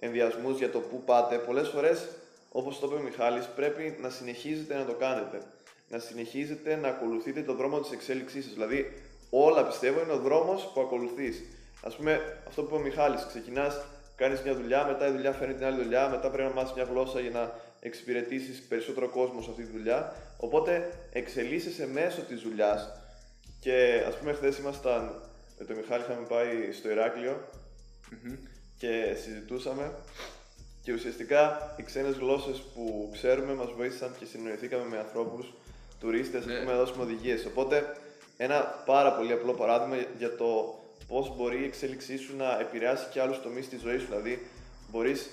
ενδιασμούς 0.00 0.58
για 0.58 0.70
το 0.70 0.78
πού 0.78 1.02
πάτε, 1.04 1.36
πολλές 1.36 1.68
φορές, 1.68 2.08
όπως 2.52 2.80
το 2.80 2.86
είπε 2.86 2.94
ο 2.94 3.02
Μιχάλης, 3.02 3.46
πρέπει 3.46 3.96
να 4.00 4.10
συνεχίζετε 4.10 4.74
να 4.74 4.84
το 4.84 4.94
κάνετε. 4.94 5.42
Να 5.88 5.98
συνεχίζετε 5.98 6.76
να 6.76 6.88
ακολουθείτε 6.88 7.42
το 7.42 7.54
δρόμο 7.54 7.80
της 7.80 7.90
εξέλιξής 7.92 8.44
σας. 8.44 8.52
Δηλαδή, 8.52 8.92
όλα 9.30 9.66
πιστεύω 9.66 10.00
είναι 10.00 10.12
ο 10.12 10.18
δρόμος 10.18 10.70
που 10.74 10.80
ακολουθείς. 10.80 11.42
Ας 11.82 11.96
πούμε, 11.96 12.40
αυτό 12.48 12.62
που 12.62 12.68
είπε 12.68 12.76
ο 12.76 12.84
Μιχάλης, 12.84 13.26
ξεκινάς, 13.26 13.80
κάνεις 14.16 14.40
μια 14.40 14.54
δουλειά, 14.54 14.84
μετά 14.84 15.06
η 15.06 15.10
δουλειά 15.10 15.32
φέρνει 15.32 15.54
την 15.54 15.64
άλλη 15.64 15.82
δουλειά, 15.82 16.08
μετά 16.08 16.30
πρέπει 16.30 16.48
να 16.48 16.54
μάθεις 16.54 16.72
μια 16.74 16.84
γλώσσα 16.84 17.20
για 17.20 17.30
να 17.30 17.54
εξυπηρετήσεις 17.80 18.62
περισσότερο 18.62 19.08
κόσμο 19.08 19.42
σε 19.42 19.50
αυτή 19.50 19.62
τη 19.62 19.70
δουλειά. 19.70 20.16
Οπότε, 20.36 20.92
εξελίσσεσαι 21.12 21.86
μέσω 21.86 22.20
της 22.20 22.40
δουλειάς. 22.40 22.92
Και 23.60 24.04
ας 24.08 24.16
πούμε, 24.16 24.32
χθες 24.32 24.58
ήμασταν 24.58 25.22
με 25.58 25.64
τον 25.64 25.76
Μιχάλη, 25.76 26.02
είχαμε 26.02 26.26
πάει 26.26 26.72
στο 26.72 26.90
ηρακλειο 26.90 27.48
και 28.80 29.16
συζητούσαμε 29.22 29.92
και 30.82 30.92
ουσιαστικά 30.92 31.74
οι 31.76 31.82
ξένες 31.82 32.16
γλώσσες 32.16 32.62
που 32.74 33.08
ξέρουμε 33.12 33.54
μας 33.54 33.72
βοήθησαν 33.76 34.14
και 34.18 34.24
συνοηθήκαμε 34.24 34.84
με 34.84 34.98
ανθρώπους, 34.98 35.52
τουρίστες, 36.00 36.46
ναι. 36.46 36.58
να 36.58 36.76
δώσουμε 36.76 37.02
οδηγίες. 37.02 37.44
Οπότε 37.46 37.96
ένα 38.36 38.82
πάρα 38.86 39.12
πολύ 39.12 39.32
απλό 39.32 39.52
παράδειγμα 39.52 39.96
για 40.18 40.36
το 40.36 40.78
πώς 41.08 41.36
μπορεί 41.36 41.60
η 41.60 41.64
εξέλιξή 41.64 42.16
σου 42.18 42.36
να 42.36 42.60
επηρεάσει 42.60 43.06
και 43.12 43.20
άλλους 43.20 43.42
τομείς 43.42 43.68
της 43.68 43.80
ζωής 43.80 44.00
σου. 44.00 44.06
Δηλαδή 44.08 44.46
μπορείς 44.90 45.30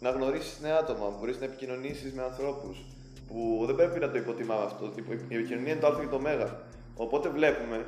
να 0.00 0.10
γνωρίσεις 0.10 0.60
νέα 0.60 0.76
άτομα, 0.76 1.16
μπορείς 1.18 1.38
να 1.38 1.44
επικοινωνήσεις 1.44 2.12
με 2.12 2.22
ανθρώπους 2.22 2.84
που 3.28 3.62
δεν 3.66 3.74
πρέπει 3.74 3.98
να 3.98 4.10
το 4.10 4.18
υποτιμάμε 4.18 4.64
αυτό. 4.64 4.92
Η 5.28 5.34
επικοινωνία 5.34 5.72
είναι 5.72 5.80
το 5.80 5.86
α 5.86 6.00
και 6.00 6.06
το 6.06 6.18
μέγα. 6.18 6.60
Οπότε 6.96 7.28
βλέπουμε 7.28 7.86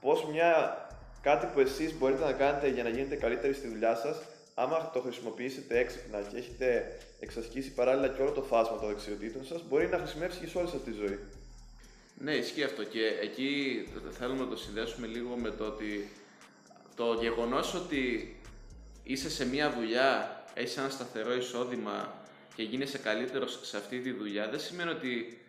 πως 0.00 0.26
μια 0.32 0.80
κάτι 1.22 1.46
που 1.46 1.60
εσείς 1.60 1.98
μπορείτε 1.98 2.24
να 2.24 2.32
κάνετε 2.32 2.68
για 2.68 2.82
να 2.82 2.88
γίνετε 2.88 3.16
καλύτεροι 3.16 3.52
στη 3.52 3.68
δουλειά 3.68 3.94
σας 3.94 4.16
άμα 4.58 4.90
το 4.90 5.00
χρησιμοποιήσετε 5.00 5.78
έξυπνα 5.78 6.20
και 6.20 6.36
έχετε 6.36 6.98
εξασκήσει 7.20 7.72
παράλληλα 7.72 8.08
και 8.08 8.22
όλο 8.22 8.30
το 8.30 8.42
φάσμα 8.42 8.78
των 8.78 8.88
δεξιοτήτων 8.88 9.44
σας, 9.44 9.62
μπορεί 9.68 9.88
να 9.88 9.98
χρησιμεύσει 9.98 10.38
και 10.38 10.46
σε 10.46 10.58
όλη 10.58 10.68
σας 10.68 10.82
τη 10.82 10.92
ζωή. 10.92 11.18
Ναι, 12.18 12.34
ισχύει 12.34 12.62
αυτό. 12.62 12.84
Και 12.84 13.06
εκεί 13.22 13.84
θέλουμε 14.10 14.44
να 14.44 14.48
το 14.48 14.56
συνδέσουμε 14.56 15.06
λίγο 15.06 15.36
με 15.36 15.50
το 15.50 15.64
ότι 15.64 16.08
το 16.94 17.12
γεγονός 17.20 17.74
ότι 17.74 18.36
είσαι 19.02 19.30
σε 19.30 19.46
μια 19.46 19.72
δουλειά 19.72 20.36
έχεις 20.54 20.76
ένα 20.76 20.88
σταθερό 20.88 21.34
εισόδημα 21.34 22.14
και 22.54 22.62
γίνεσαι 22.62 22.98
καλύτερος 22.98 23.58
σε 23.62 23.76
αυτή 23.76 24.00
τη 24.00 24.12
δουλειά, 24.12 24.48
δεν 24.48 24.60
σημαίνει 24.60 24.90
ότι 24.90 25.40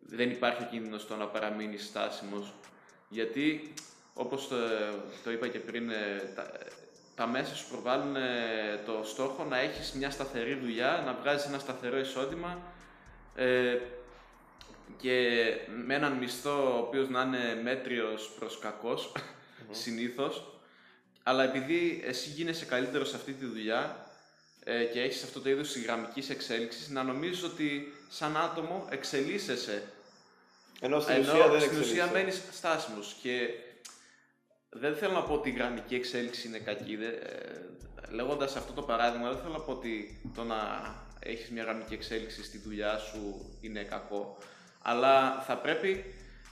δεν 0.00 0.30
υπάρχει 0.30 0.62
ο 0.62 0.66
κίνδυνος 0.70 1.02
στο 1.02 1.16
να 1.16 1.26
παραμείνεις 1.26 1.84
στάσιμος. 1.84 2.52
Γιατί, 3.08 3.72
όπως 4.14 4.48
το, 4.48 4.56
το 5.24 5.30
είπα 5.30 5.48
και 5.48 5.58
πριν, 5.58 5.90
ε, 5.90 6.32
τα, 6.34 6.50
τα 7.18 7.26
μέσα 7.26 7.54
σου 7.54 7.68
προβάλλουν 7.68 8.16
ε, 8.16 8.80
το 8.86 9.00
στόχο 9.04 9.44
να 9.44 9.58
έχεις 9.58 9.92
μια 9.92 10.10
σταθερή 10.10 10.54
δουλειά, 10.54 11.02
να 11.06 11.12
βγάζεις 11.12 11.46
ένα 11.46 11.58
σταθερό 11.58 11.98
εισόδημα 11.98 12.58
ε, 13.34 13.78
και 14.96 15.46
με 15.86 15.94
έναν 15.94 16.12
μισθό 16.12 16.74
ο 16.74 16.78
οποίος 16.78 17.08
να 17.08 17.22
είναι 17.22 17.60
μέτριος 17.62 18.30
προς 18.38 18.58
κακός, 18.58 19.12
συνήθως, 19.70 20.60
αλλά 21.22 21.44
επειδή 21.44 22.02
εσύ 22.06 22.28
γίνεσαι 22.28 22.64
καλύτερος 22.64 23.08
σε 23.08 23.16
αυτή 23.16 23.32
τη 23.32 23.46
δουλειά 23.46 24.06
ε, 24.64 24.84
και 24.84 25.00
έχεις 25.00 25.22
αυτό 25.22 25.40
το 25.40 25.50
είδος 25.50 25.76
γραμμικής 25.76 26.30
εξέλιξης, 26.30 26.88
να 26.88 27.02
νομίζεις 27.02 27.42
ότι 27.42 27.92
σαν 28.08 28.36
άτομο 28.36 28.86
εξελίσσεσαι. 28.90 29.82
Ενώ 30.80 31.00
στην 31.00 31.20
ουσία 31.20 31.48
δεν 31.48 31.60
στην 31.60 31.80
ουσία 31.80 32.10
μένεις 32.12 32.42
στάσιμος. 32.52 33.16
Και 33.22 33.48
δεν 34.70 34.96
θέλω 34.96 35.12
να 35.12 35.22
πω 35.22 35.34
ότι 35.34 35.48
η 35.48 35.52
γραμμική 35.52 35.94
εξέλιξη 35.94 36.48
είναι 36.48 36.58
κακή. 36.58 36.96
Δε, 36.96 37.06
ε, 37.06 37.60
λέγοντας 38.10 38.56
αυτό 38.56 38.72
το 38.72 38.82
παράδειγμα, 38.82 39.28
δεν 39.28 39.38
θέλω 39.38 39.52
να 39.52 39.60
πω 39.60 39.72
ότι 39.72 40.20
το 40.34 40.42
να 40.44 40.56
έχεις 41.18 41.50
μια 41.50 41.62
γραμμική 41.62 41.94
εξέλιξη 41.94 42.44
στη 42.44 42.58
δουλειά 42.58 42.98
σου 42.98 43.50
είναι 43.60 43.82
κακό. 43.82 44.36
Αλλά 44.82 45.42
θα 45.46 45.56
πρέπει 45.56 46.04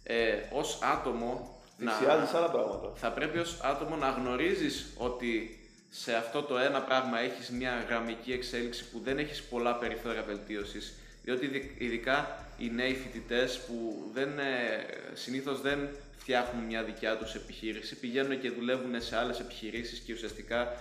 ε, 0.03 0.41
ως 0.53 0.79
άτομο 0.83 1.61
να... 1.77 1.93
άλλα 1.93 2.51
πράγματα. 2.51 2.93
Θα 2.95 3.13
πρέπει 3.13 3.39
ως 3.39 3.61
άτομο 3.63 3.97
να 3.97 4.11
γνωρίζεις 4.11 4.93
ότι 4.97 5.61
σε 5.89 6.15
αυτό 6.15 6.43
το 6.43 6.59
ένα 6.59 6.83
πράγμα 6.83 7.19
έχεις 7.19 7.51
μια 7.51 7.85
γραμμική 7.89 8.33
εξέλιξη 8.33 8.91
που 8.91 9.01
δεν 9.05 9.19
έχεις 9.19 9.43
πολλά 9.43 9.77
περιθώρια 9.77 10.23
βελτίωσης. 10.23 10.95
Διότι 11.23 11.75
ειδικά 11.79 12.47
οι 12.59 12.71
νέοι 12.71 12.95
φοιτητές 12.95 13.59
που 13.59 14.09
δεν, 14.13 14.39
ε, 14.39 14.87
συνήθως 15.15 15.61
δεν 15.61 15.89
φτιάχνουν 16.27 16.65
μια 16.65 16.83
δικιά 16.83 17.17
τους 17.17 17.35
επιχείρηση, 17.35 17.99
πηγαίνουν 17.99 18.41
και 18.41 18.51
δουλεύουν 18.51 19.01
σε 19.03 19.17
άλλες 19.17 19.41
επιχειρήσεις 19.41 19.99
και 19.99 20.13
ουσιαστικά 20.13 20.73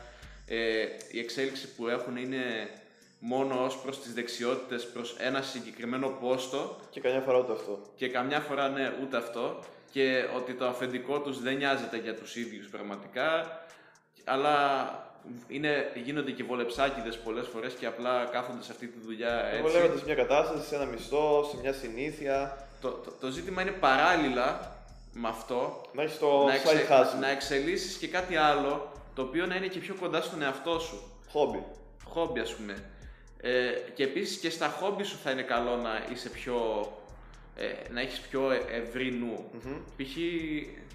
ε, 0.47 0.57
η 1.11 1.19
εξέλιξη 1.19 1.67
που 1.75 1.87
έχουν 1.87 2.17
είναι 2.17 2.69
μόνο 3.19 3.63
ως 3.63 3.77
προς 3.77 4.01
τις 4.01 4.13
δεξιότητες 4.13 4.87
προς 4.87 5.15
ένα 5.19 5.41
συγκεκριμένο 5.41 6.07
πόστο. 6.09 6.79
Και 6.89 6.99
καμιά 6.99 7.21
φορά 7.21 7.37
ούτε 7.37 7.51
αυτό. 7.51 7.79
Και 7.95 8.07
καμιά 8.07 8.39
φορά 8.39 8.69
ναι, 8.69 8.93
ούτε 9.03 9.17
αυτό. 9.17 9.59
Και 9.91 10.25
ότι 10.35 10.53
το 10.53 10.67
αφεντικό 10.67 11.19
τους 11.19 11.41
δεν 11.41 11.57
νοιάζεται 11.57 11.97
για 11.97 12.15
τους 12.15 12.35
ίδιους 12.35 12.67
πραγματικά, 12.67 13.61
αλλά 14.23 14.59
είναι, 15.47 15.91
γίνονται 16.03 16.31
και 16.31 16.43
βολεψάκιδες 16.43 17.17
πολλές 17.17 17.47
φορές 17.47 17.73
και 17.73 17.85
απλά 17.85 18.25
κάθονται 18.25 18.63
σε 18.63 18.71
αυτή 18.71 18.87
τη 18.87 18.99
δουλειά 18.99 19.45
έτσι. 19.45 19.61
Βολεύονται 19.61 19.97
σε 19.97 20.05
μια 20.05 20.15
κατάσταση, 20.15 20.67
σε 20.67 20.75
ένα 20.75 20.85
μισθό, 20.85 21.49
σε 21.51 21.57
μια 21.61 21.73
συνήθεια. 21.73 22.67
Το, 22.81 22.89
το, 22.89 23.11
το 23.21 23.29
ζήτημα 23.29 23.61
είναι 23.61 23.71
παράλληλα 23.71 24.73
με 25.17 25.27
αυτό 25.27 25.81
να, 25.93 26.03
έχεις 26.03 26.17
το 26.17 26.43
να, 26.43 26.53
εξε, 26.53 27.17
να 27.19 27.29
εξελίσσεις 27.29 27.97
και 27.97 28.07
κάτι 28.07 28.35
άλλο 28.35 28.91
το 29.15 29.21
οποίο 29.21 29.45
να 29.45 29.55
είναι 29.55 29.67
και 29.67 29.79
πιο 29.79 29.95
κοντά 29.99 30.21
στον 30.21 30.41
εαυτό 30.41 30.79
σου. 30.79 31.11
Χόμπι. 31.29 31.63
Χόμπι, 32.03 32.39
ας 32.39 32.55
πούμε. 32.55 32.89
Ε, 33.41 33.69
και 33.93 34.03
επίσης 34.03 34.37
και 34.37 34.49
στα 34.49 34.67
χόμπι 34.67 35.03
σου 35.03 35.17
θα 35.23 35.31
είναι 35.31 35.41
καλό 35.41 35.75
να 35.75 36.05
είσαι 36.11 36.29
πιο. 36.29 36.87
Ε, 37.55 37.91
να 37.91 38.01
έχεις 38.01 38.19
πιο 38.19 38.51
ευρύ 38.51 39.11
νου. 39.11 39.49
Mm-hmm. 39.53 39.79
Π.χ. 39.97 40.17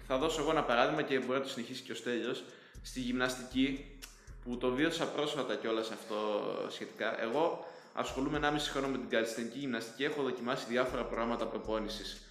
θα 0.06 0.18
δώσω 0.18 0.40
εγώ 0.40 0.50
ένα 0.50 0.62
παράδειγμα 0.62 1.02
και 1.02 1.18
μπορεί 1.18 1.38
να 1.38 1.44
το 1.44 1.48
συνεχίσει 1.48 1.82
και 1.82 1.92
ο 1.92 1.94
Στέλιος. 1.94 2.44
Στη 2.82 3.00
γυμναστική 3.00 3.84
που 4.44 4.56
το 4.56 4.70
βίωσα 4.70 5.04
πρόσφατα 5.04 5.54
κιόλας 5.54 5.90
αυτό 5.90 6.16
σχετικά. 6.68 7.22
Εγώ 7.22 7.64
ασχολούμαι 7.94 8.40
1,5 8.42 8.56
χρόνο 8.58 8.88
με 8.88 8.98
την 8.98 9.08
καλλιστενική 9.08 9.58
γυμναστική, 9.58 10.04
έχω 10.04 10.22
δοκιμάσει 10.22 10.64
διάφορα 10.68 11.04
προγράμματα 11.04 11.46
προπόνησης. 11.46 12.22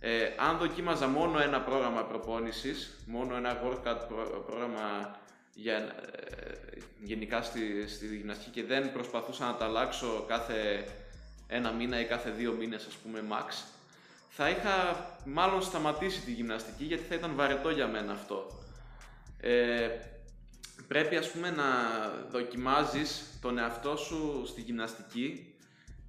Ε, 0.00 0.32
αν 0.36 0.58
δοκίμαζα 0.58 1.08
μόνο 1.08 1.40
ένα 1.40 1.60
πρόγραμμα 1.60 2.02
προπόνησης, 2.02 2.98
μόνο 3.06 3.36
ένα 3.36 3.60
workout 3.64 3.98
πρόγραμμα 4.46 5.16
για, 5.54 5.76
ε, 5.76 6.78
γενικά 7.02 7.42
στη, 7.42 7.88
στη 7.88 8.16
γυμναστική 8.16 8.50
και 8.50 8.64
δεν 8.64 8.92
προσπαθούσα 8.92 9.46
να 9.46 9.54
τα 9.54 9.64
αλλάξω 9.64 10.24
κάθε 10.28 10.84
ένα 11.46 11.72
μήνα 11.72 12.00
ή 12.00 12.04
κάθε 12.04 12.30
δύο 12.30 12.52
μήνες 12.52 12.86
ας 12.86 12.94
πούμε 12.94 13.22
max, 13.30 13.64
θα 14.28 14.48
είχα 14.48 15.06
μάλλον 15.24 15.62
σταματήσει 15.62 16.20
τη 16.20 16.32
γυμναστική 16.32 16.84
γιατί 16.84 17.02
θα 17.02 17.14
ήταν 17.14 17.34
βαρετό 17.34 17.70
για 17.70 17.86
μένα 17.86 18.12
αυτό. 18.12 18.46
Ε, 19.40 19.88
πρέπει 20.88 21.16
ας 21.16 21.30
πούμε 21.30 21.50
να 21.50 21.64
δοκιμάζεις 22.30 23.24
τον 23.40 23.58
εαυτό 23.58 23.96
σου 23.96 24.44
στη 24.46 24.60
γυμναστική, 24.60 25.54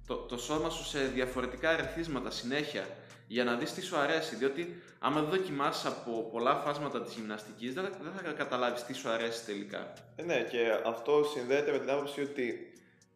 το, 0.06 0.14
το 0.14 0.36
σώμα 0.38 0.70
σου 0.70 0.84
σε 0.84 0.98
διαφορετικά 1.04 1.70
ερεθίσματα 1.70 2.30
συνέχεια 2.30 2.86
για 3.32 3.44
να 3.44 3.54
δεις 3.54 3.72
τι 3.72 3.80
σου 3.80 3.96
αρέσει, 3.96 4.36
διότι 4.36 4.82
άμα 4.98 5.20
δεν 5.20 5.30
δοκιμάσεις 5.30 5.84
από 5.84 6.28
πολλά 6.32 6.54
φάσματα 6.54 7.02
της 7.02 7.14
γυμναστικής 7.14 7.74
δεν, 7.74 7.84
δεν 8.02 8.12
θα 8.16 8.32
καταλάβεις 8.32 8.84
τι 8.84 8.92
σου 8.92 9.08
αρέσει 9.08 9.44
τελικά. 9.44 9.92
Ε, 10.16 10.22
ναι 10.22 10.46
και 10.50 10.58
αυτό 10.84 11.24
συνδέεται 11.34 11.70
με 11.72 11.78
την 11.78 11.90
άποψη 11.90 12.20
ότι 12.20 12.72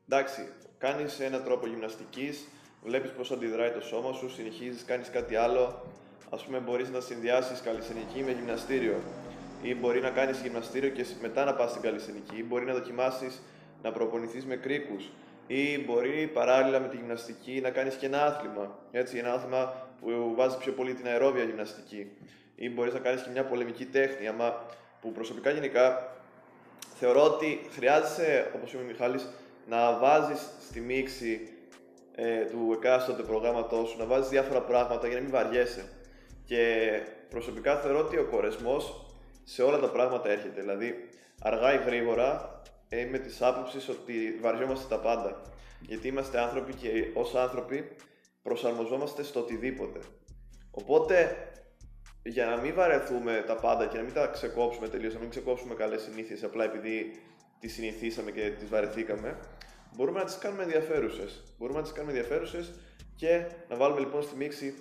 εντάξει, 0.08 0.48
κάνεις 0.78 1.20
έναν 1.20 1.44
τρόπο 1.44 1.66
γυμναστικής, 1.66 2.48
βλέπεις 2.82 3.10
πώς 3.10 3.30
αντιδράει 3.30 3.70
το 3.70 3.80
σώμα 3.80 4.12
σου, 4.12 4.30
συνεχίζεις, 4.30 4.84
κάνεις 4.84 5.10
κάτι 5.10 5.36
άλλο, 5.36 5.84
ας 6.30 6.44
πούμε 6.44 6.58
μπορείς 6.58 6.88
να 6.88 7.00
συνδυάσεις 7.00 7.60
καλλισθενική 7.60 8.22
με 8.22 8.30
γυμναστήριο. 8.30 9.00
Ή 9.62 9.74
μπορεί 9.74 10.00
να 10.00 10.10
κάνεις 10.10 10.40
γυμναστήριο 10.40 10.90
και 10.90 11.06
μετά 11.20 11.44
να 11.44 11.54
πας 11.54 11.70
στην 11.70 11.82
καλλισθενική 11.82 12.36
ή 12.36 12.44
μπορεί 12.48 12.64
να 12.64 12.72
δοκιμάσεις 12.72 13.42
να 13.82 13.92
προπονηθείς 13.92 14.44
με 14.44 14.56
κρίκους 14.56 15.10
ή 15.46 15.84
μπορεί 15.84 16.30
παράλληλα 16.32 16.80
με 16.80 16.88
τη 16.88 16.96
γυμναστική 16.96 17.60
να 17.60 17.70
κάνεις 17.70 17.94
και 17.94 18.06
ένα 18.06 18.24
άθλημα, 18.24 18.78
έτσι, 18.90 19.18
ένα 19.18 19.32
άθλημα 19.32 19.88
που 20.00 20.34
βάζει 20.36 20.58
πιο 20.58 20.72
πολύ 20.72 20.94
την 20.94 21.06
αερόβια 21.06 21.44
γυμναστική 21.44 22.10
ή 22.54 22.70
μπορείς 22.70 22.92
να 22.92 22.98
κάνεις 22.98 23.22
και 23.22 23.30
μια 23.30 23.44
πολεμική 23.44 23.84
τέχνη, 23.84 24.28
άμα 24.28 24.66
που 25.00 25.12
προσωπικά 25.12 25.50
γενικά 25.50 26.16
θεωρώ 26.94 27.24
ότι 27.24 27.60
χρειάζεσαι, 27.70 28.50
όπως 28.54 28.72
είπε 28.72 28.82
ο 28.82 28.86
Μιχάλης, 28.86 29.28
να 29.68 29.98
βάζεις 29.98 30.50
στη 30.68 30.80
μίξη 30.80 31.48
ε, 32.14 32.44
του 32.44 32.72
εκάστοτε 32.76 33.22
προγράμματός 33.22 33.88
σου, 33.88 33.98
να 33.98 34.04
βάζεις 34.04 34.28
διάφορα 34.28 34.60
πράγματα 34.60 35.06
για 35.06 35.16
να 35.16 35.22
μην 35.22 35.30
βαριέσαι. 35.30 35.84
Και 36.44 36.88
προσωπικά 37.30 37.76
θεωρώ 37.76 37.98
ότι 37.98 38.16
ο 38.18 38.24
κορεσμός 38.24 39.06
σε 39.44 39.62
όλα 39.62 39.78
τα 39.78 39.88
πράγματα 39.90 40.28
έρχεται. 40.28 40.60
Δηλαδή, 40.60 41.08
αργά 41.42 41.74
ή 41.74 41.84
γρήγορα 41.84 42.53
είμαι 42.88 43.18
τη 43.18 43.36
άποψη 43.40 43.90
ότι 43.90 44.38
βαριόμαστε 44.40 44.86
τα 44.88 45.00
πάντα. 45.00 45.42
Γιατί 45.80 46.08
είμαστε 46.08 46.38
άνθρωποι 46.38 46.74
και 46.74 47.10
ως 47.14 47.34
άνθρωποι 47.34 47.90
προσαρμοζόμαστε 48.42 49.22
στο 49.22 49.40
οτιδήποτε. 49.40 49.98
Οπότε, 50.70 51.36
για 52.22 52.46
να 52.46 52.56
μην 52.56 52.74
βαρεθούμε 52.74 53.44
τα 53.46 53.56
πάντα 53.56 53.86
και 53.86 53.96
να 53.96 54.02
μην 54.02 54.12
τα 54.12 54.26
ξεκόψουμε 54.26 54.88
τελείως, 54.88 55.14
να 55.14 55.20
μην 55.20 55.30
ξεκόψουμε 55.30 55.74
καλές 55.74 56.02
συνήθειες 56.02 56.44
απλά 56.44 56.64
επειδή 56.64 57.22
τις 57.60 57.72
συνηθίσαμε 57.72 58.30
και 58.30 58.50
τις 58.50 58.68
βαρεθήκαμε, 58.68 59.38
μπορούμε 59.96 60.18
να 60.18 60.24
τις 60.24 60.38
κάνουμε 60.38 60.62
ενδιαφέρουσες. 60.62 61.42
Μπορούμε 61.58 61.78
να 61.78 61.84
τις 61.84 61.92
κάνουμε 61.92 62.12
ενδιαφέρουσες 62.12 62.72
και 63.16 63.46
να 63.68 63.76
βάλουμε 63.76 64.00
λοιπόν 64.00 64.22
στη 64.22 64.36
μίξη 64.36 64.74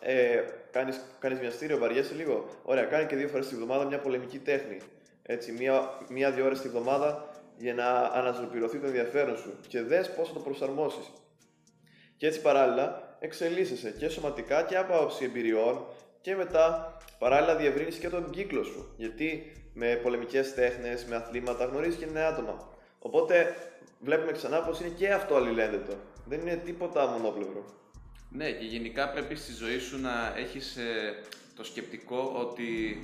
ε, 0.00 0.42
κάνεις, 0.70 1.00
κάνεις 1.18 1.38
βιαστήριο, 1.38 1.78
βαριέσαι 1.78 2.14
λίγο. 2.14 2.48
Ωραία, 2.62 2.84
κάνει 2.84 3.06
και 3.06 3.16
δύο 3.16 3.28
φορές 3.28 3.48
τη 3.48 3.54
βδομάδα 3.54 3.84
μια 3.84 3.98
πολεμική 3.98 4.38
τέχνη. 4.38 4.78
Έτσι, 5.30 5.52
μία, 5.52 5.90
μία-δύο 6.08 6.44
ώρες 6.44 6.60
τη 6.60 6.68
βδομάδα 6.68 7.28
για 7.58 7.74
να 7.74 7.84
αναζωπηρωθεί 8.00 8.78
το 8.78 8.86
ενδιαφέρον 8.86 9.36
σου 9.36 9.54
και 9.66 9.82
δες 9.82 10.14
πώς 10.14 10.28
θα 10.28 10.34
το 10.34 10.40
προσαρμόσεις. 10.40 11.12
Και 12.16 12.26
έτσι 12.26 12.40
παράλληλα 12.40 13.16
εξελίσσεσαι 13.20 13.90
και 13.90 14.08
σωματικά 14.08 14.62
και 14.62 14.76
από 14.76 14.94
άποψη 14.94 15.24
εμπειριών 15.24 15.86
και 16.20 16.34
μετά 16.34 16.96
παράλληλα 17.18 17.56
διευρύνεις 17.56 17.96
και 17.96 18.08
τον 18.08 18.30
κύκλο 18.30 18.62
σου. 18.62 18.94
Γιατί 18.96 19.52
με 19.74 20.00
πολεμικές 20.02 20.54
τέχνες, 20.54 21.04
με 21.04 21.16
αθλήματα 21.16 21.64
γνωρίζεις 21.64 21.98
και 21.98 22.06
νέα 22.06 22.28
άτομα. 22.28 22.68
Οπότε 22.98 23.56
βλέπουμε 24.00 24.32
ξανά 24.32 24.60
πως 24.60 24.80
είναι 24.80 24.94
και 24.96 25.12
αυτό 25.12 25.34
αλληλένδετο. 25.34 25.92
Δεν 26.24 26.40
είναι 26.40 26.56
τίποτα 26.56 27.06
μονόπλευρο. 27.06 27.64
Ναι, 28.30 28.50
και 28.50 28.64
γενικά 28.64 29.10
πρέπει 29.10 29.34
στη 29.34 29.52
ζωή 29.52 29.78
σου 29.78 30.00
να 30.00 30.34
έχεις 30.36 30.76
ε, 30.76 31.14
το 31.56 31.64
σκεπτικό 31.64 32.32
ότι 32.36 32.98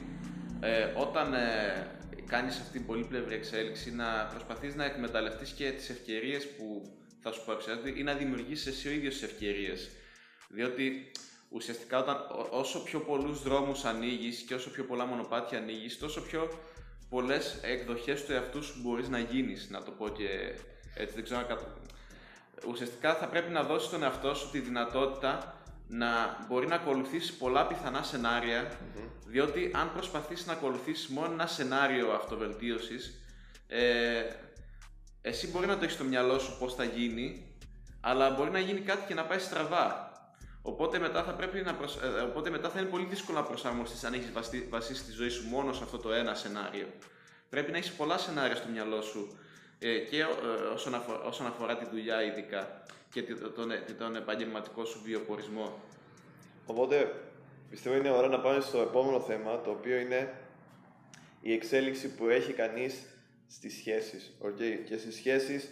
ε, 0.61 0.93
όταν 0.97 1.35
ε, 1.35 2.02
κάνεις 2.35 2.59
αυτή 2.59 2.73
την 2.73 2.87
πολύπλευρη 2.87 3.35
εξέλιξη 3.35 3.95
να 3.95 4.29
προσπαθείς 4.31 4.75
να 4.75 4.85
εκμεταλλευτείς 4.85 5.50
και 5.50 5.71
τις 5.71 5.91
ευκαιρίες 5.91 6.49
που 6.49 6.83
θα 7.23 7.33
σου 7.33 7.45
παρουσιάζονται 7.45 7.93
ή 7.97 8.03
να 8.03 8.14
δημιουργήσεις 8.14 8.67
εσύ 8.67 8.88
ο 8.88 8.91
ίδιος 8.91 9.14
τις 9.14 9.23
ευκαιρίες. 9.23 9.91
Διότι 10.49 11.11
ουσιαστικά 11.49 11.99
όταν, 11.99 12.17
όσο 12.50 12.83
πιο 12.83 13.00
πολλούς 13.00 13.43
δρόμους 13.43 13.85
ανοίγεις 13.85 14.41
και 14.41 14.55
όσο 14.55 14.71
πιο 14.71 14.85
πολλά 14.85 15.05
μονοπάτια 15.05 15.59
ανοίγεις, 15.59 15.99
τόσο 15.99 16.21
πιο 16.23 16.59
πολλές 17.11 17.59
εκδοχές 17.62 18.25
του 18.25 18.33
εαυτού 18.33 18.62
σου 18.62 18.81
μπορείς 18.83 19.09
να 19.09 19.19
γίνεις, 19.19 19.71
να 19.71 19.83
το 19.83 19.91
πω 19.91 20.09
και 20.09 20.29
έτσι, 20.95 21.14
δεν 21.14 21.25
ξέρω 21.25 21.47
ουσιαστικά 22.69 23.14
θα 23.14 23.26
πρέπει 23.26 23.53
να 23.53 23.62
δώσεις 23.62 23.91
τον 23.91 24.03
εαυτό 24.03 24.35
σου 24.35 24.50
τη 24.50 24.59
δυνατότητα 24.59 25.59
να 25.87 26.45
μπορεί 26.49 26.67
να 26.67 26.75
ακολουθήσει 26.75 27.37
πολλά 27.37 27.67
πιθανά 27.67 28.05
διότι 29.26 29.71
αν 29.75 29.93
προσπαθήσει 29.93 30.47
να 30.47 30.53
ακολουθήσει 30.53 31.12
μόνο 31.12 31.33
ένα 31.33 31.47
σενάριο 31.47 32.12
αυτοβελτίωσης, 32.12 33.21
ε, 33.67 34.23
εσύ 35.21 35.49
μπορεί 35.49 35.67
να 35.67 35.76
το 35.79 35.85
έχεις 35.85 35.95
στο 35.95 36.05
μυαλό 36.05 36.38
σου 36.38 36.57
πώς 36.59 36.75
θα 36.75 36.85
γίνει, 36.85 37.57
αλλά 38.00 38.31
μπορεί 38.31 38.50
να 38.50 38.59
γίνει 38.59 38.81
κάτι 38.81 39.07
και 39.07 39.14
να 39.14 39.25
πάει 39.25 39.38
στραβά. 39.38 40.12
Οπότε 40.62 40.99
μετά 40.99 41.23
θα, 41.23 41.33
πρέπει 41.33 41.61
να 41.61 41.75
προσ... 41.75 41.97
ε, 41.97 42.07
οπότε 42.07 42.50
μετά 42.50 42.69
θα 42.69 42.81
είναι 42.81 42.88
πολύ 42.88 43.05
δύσκολο 43.05 43.38
να 43.38 43.45
προσαρμοστείς 43.45 44.05
αν 44.05 44.12
έχεις 44.12 44.33
βασίσει 44.69 45.05
τη 45.05 45.12
ζωή 45.12 45.29
σου 45.29 45.49
μόνο 45.49 45.73
σε 45.73 45.83
αυτό 45.83 45.99
το 45.99 46.12
ένα 46.12 46.35
σενάριο. 46.35 46.87
Πρέπει 47.49 47.71
να 47.71 47.76
έχεις 47.76 47.93
πολλά 47.93 48.19
σενάρια 48.19 48.57
στο 48.57 48.69
μυαλό 48.69 49.03
σου 49.03 49.38
ε, 49.79 49.99
και 49.99 50.21
ε, 50.21 50.25
όσον, 50.75 50.95
αφορά, 50.95 51.21
όσον 51.21 51.47
αφορά 51.47 51.76
τη 51.76 51.85
δουλειά 51.91 52.23
ειδικά 52.23 52.83
και 53.14 53.23
τον, 53.23 53.71
τον 53.99 54.16
επαγγελματικό 54.16 54.85
σου 54.85 55.00
βιοπορισμό. 55.04 55.73
Οπότε 56.66 57.14
πιστεύω 57.71 57.97
είναι 57.97 58.11
ώρα 58.11 58.28
να 58.28 58.40
πάμε 58.40 58.61
στο 58.61 58.78
επόμενο 58.80 59.21
θέμα, 59.21 59.61
το 59.61 59.71
οποίο 59.71 59.97
είναι 59.97 60.35
η 61.40 61.52
εξέλιξη 61.52 62.14
που 62.14 62.28
έχει 62.28 62.52
κανείς 62.52 63.06
στις 63.47 63.76
σχέσεις. 63.76 64.37
Okay? 64.42 64.78
Και 64.85 64.97
στις 64.97 65.14
σχέσεις 65.14 65.71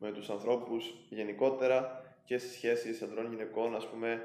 με 0.00 0.12
τους 0.12 0.30
ανθρώπους 0.30 0.94
γενικότερα 1.08 2.04
και 2.24 2.38
στις 2.38 2.52
σχέσεις 2.52 3.02
ανδρών 3.02 3.30
γυναικών, 3.30 3.76
ας 3.76 3.88
πούμε, 3.88 4.22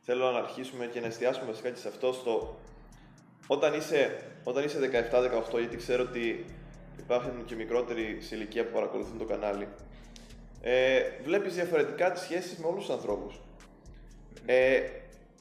θέλω 0.00 0.30
να 0.30 0.38
αρχίσουμε 0.38 0.86
και 0.86 1.00
να 1.00 1.06
εστιάσουμε 1.06 1.46
βασικά 1.46 1.70
και 1.70 1.78
σε 1.78 1.88
αυτό 1.88 2.12
στο... 2.12 2.60
Όταν 3.46 3.74
είσαι, 3.74 4.22
όταν 4.44 4.64
είσαι 4.64 4.78
17-18, 5.52 5.58
γιατί 5.58 5.76
ξέρω 5.76 6.02
ότι 6.02 6.44
υπάρχουν 6.98 7.44
και 7.44 7.54
μικρότεροι 7.54 8.18
σε 8.20 8.34
ηλικία 8.36 8.64
που 8.64 8.72
παρακολουθούν 8.72 9.18
το 9.18 9.24
κανάλι, 9.24 9.68
ε, 10.64 11.02
βλέπεις 11.24 11.54
διαφορετικά 11.54 12.10
τις 12.10 12.22
σχέσεις 12.22 12.58
με 12.58 12.66
όλους 12.66 12.84
τους 12.86 12.94
ανθρώπους. 12.94 13.40
Ε, 14.46 14.80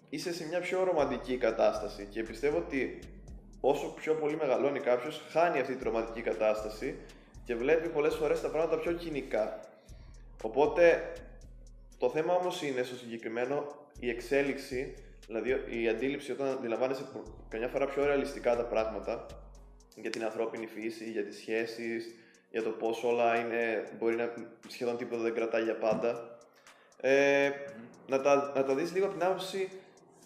είσαι 0.10 0.34
σε 0.34 0.48
μια 0.48 0.60
πιο 0.60 0.84
ρομαντική 0.84 1.38
κατάσταση 1.38 2.08
και 2.10 2.24
πιστεύω 2.24 2.58
ότι 2.58 3.00
όσο 3.62 3.88
πιο 3.88 4.14
πολύ 4.14 4.36
μεγαλώνει 4.36 4.80
κάποιος, 4.80 5.22
χάνει 5.30 5.60
αυτή 5.60 5.76
τη 5.76 5.84
ρομαντική 5.84 6.22
κατάσταση 6.22 6.96
και 7.44 7.56
βλέπει 7.56 7.90
πολλές 7.90 8.16
φορές 8.16 8.42
τα 8.42 8.50
πράγματα 8.50 8.78
πιο 8.80 8.92
κοινικά. 8.92 9.60
Οπότε, 10.44 11.14
το 11.98 12.10
θέμα 12.10 12.34
όμως 12.34 12.62
είναι 12.62 12.84
στο 12.84 12.96
συγκεκριμένο 12.96 13.68
η 14.00 14.10
εξέλιξη, 14.10 14.94
δηλαδή 15.28 15.50
η 15.82 15.88
αντίληψη 15.88 16.32
όταν 16.32 16.48
αντιλαμβάνεσαι 16.48 17.06
καμιά 17.50 17.68
φορά 17.68 17.86
πιο 17.86 18.06
ρεαλιστικά 18.06 18.56
τα 18.56 18.64
πράγματα 18.64 19.26
για 19.96 20.10
την 20.10 20.24
ανθρώπινη 20.24 20.68
φύση, 20.68 21.12
για 21.12 21.24
τις 21.24 21.38
σχέσεις, 21.38 22.16
για 22.52 22.64
το 22.64 22.70
πώς 22.70 23.04
όλα 23.04 23.40
είναι, 23.40 23.84
μπορεί 24.00 24.16
να 24.16 24.34
σχεδόν 24.68 24.98
τίποτα 24.98 25.22
δεν 25.22 25.34
κρατάει 25.34 25.64
για 25.64 25.78
πάντα. 25.78 26.38
Ε, 27.02 27.50
να, 28.08 28.22
τα, 28.22 28.52
να 28.56 28.64
τα 28.64 28.76
δεις 28.76 28.94
λίγο 28.94 29.06
από 29.06 29.14
την 29.14 29.24
άποψη 29.24 29.70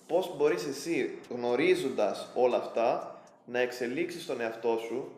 πώς 0.07 0.37
μπορείς 0.37 0.65
εσύ, 0.65 1.19
γνωρίζοντας 1.29 2.31
όλα 2.35 2.57
αυτά, 2.57 3.19
να 3.45 3.59
εξελίξεις 3.59 4.25
τον 4.25 4.41
εαυτό 4.41 4.77
σου 4.87 5.11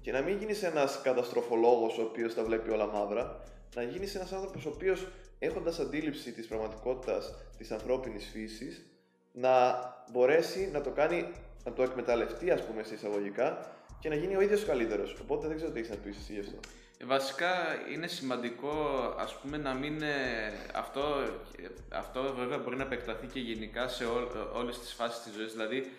και 0.00 0.12
να 0.12 0.20
μην 0.20 0.36
γίνεις 0.36 0.62
ένας 0.62 1.00
καταστροφολόγος 1.02 1.98
ο 1.98 2.02
οποίος 2.02 2.34
τα 2.34 2.44
βλέπει 2.44 2.70
όλα 2.70 2.86
μαύρα, 2.86 3.42
να 3.74 3.82
γίνεις 3.82 4.14
ένας 4.14 4.32
άνθρωπος 4.32 4.66
ο 4.66 4.68
οποίος 4.74 5.06
έχοντας 5.38 5.78
αντίληψη 5.78 6.32
της 6.32 6.46
πραγματικότητας 6.46 7.34
της 7.58 7.70
ανθρώπινης 7.70 8.28
φύσης, 8.32 8.86
να 9.32 9.78
μπορέσει 10.12 10.68
να 10.72 10.80
το 10.80 10.90
κάνει, 10.90 11.32
να 11.64 11.72
το 11.72 11.82
εκμεταλλευτεί 11.82 12.50
ας 12.50 12.66
πούμε 12.66 12.82
σε 12.82 12.94
εισαγωγικά 12.94 13.74
και 14.00 14.08
να 14.08 14.14
γίνει 14.14 14.36
ο 14.36 14.40
ίδιος 14.40 14.64
καλύτερος. 14.64 15.16
Οπότε 15.22 15.48
δεν 15.48 15.56
ξέρω 15.56 15.70
τι 15.70 15.78
έχεις 15.78 15.90
να 15.90 15.96
πεις 15.96 16.16
εσύ 16.16 16.32
γι' 16.32 16.40
αυτό. 16.40 16.58
Ε, 16.98 17.04
βασικά 17.04 17.52
είναι 17.92 18.06
σημαντικό 18.06 18.70
ας 19.18 19.38
πούμε 19.38 19.56
να 19.56 19.74
μην 19.74 20.02
αυτό, 20.74 21.02
αυτό 21.88 22.34
βέβαια 22.36 22.58
μπορεί 22.58 22.76
να 22.76 22.82
επεκταθεί 22.82 23.26
και 23.26 23.40
γενικά 23.40 23.88
σε 23.88 24.04
ό, 24.04 24.30
όλες 24.54 24.78
τις 24.78 24.92
φάσεις 24.92 25.22
της 25.22 25.32
ζωής 25.32 25.52
δηλαδή 25.52 25.92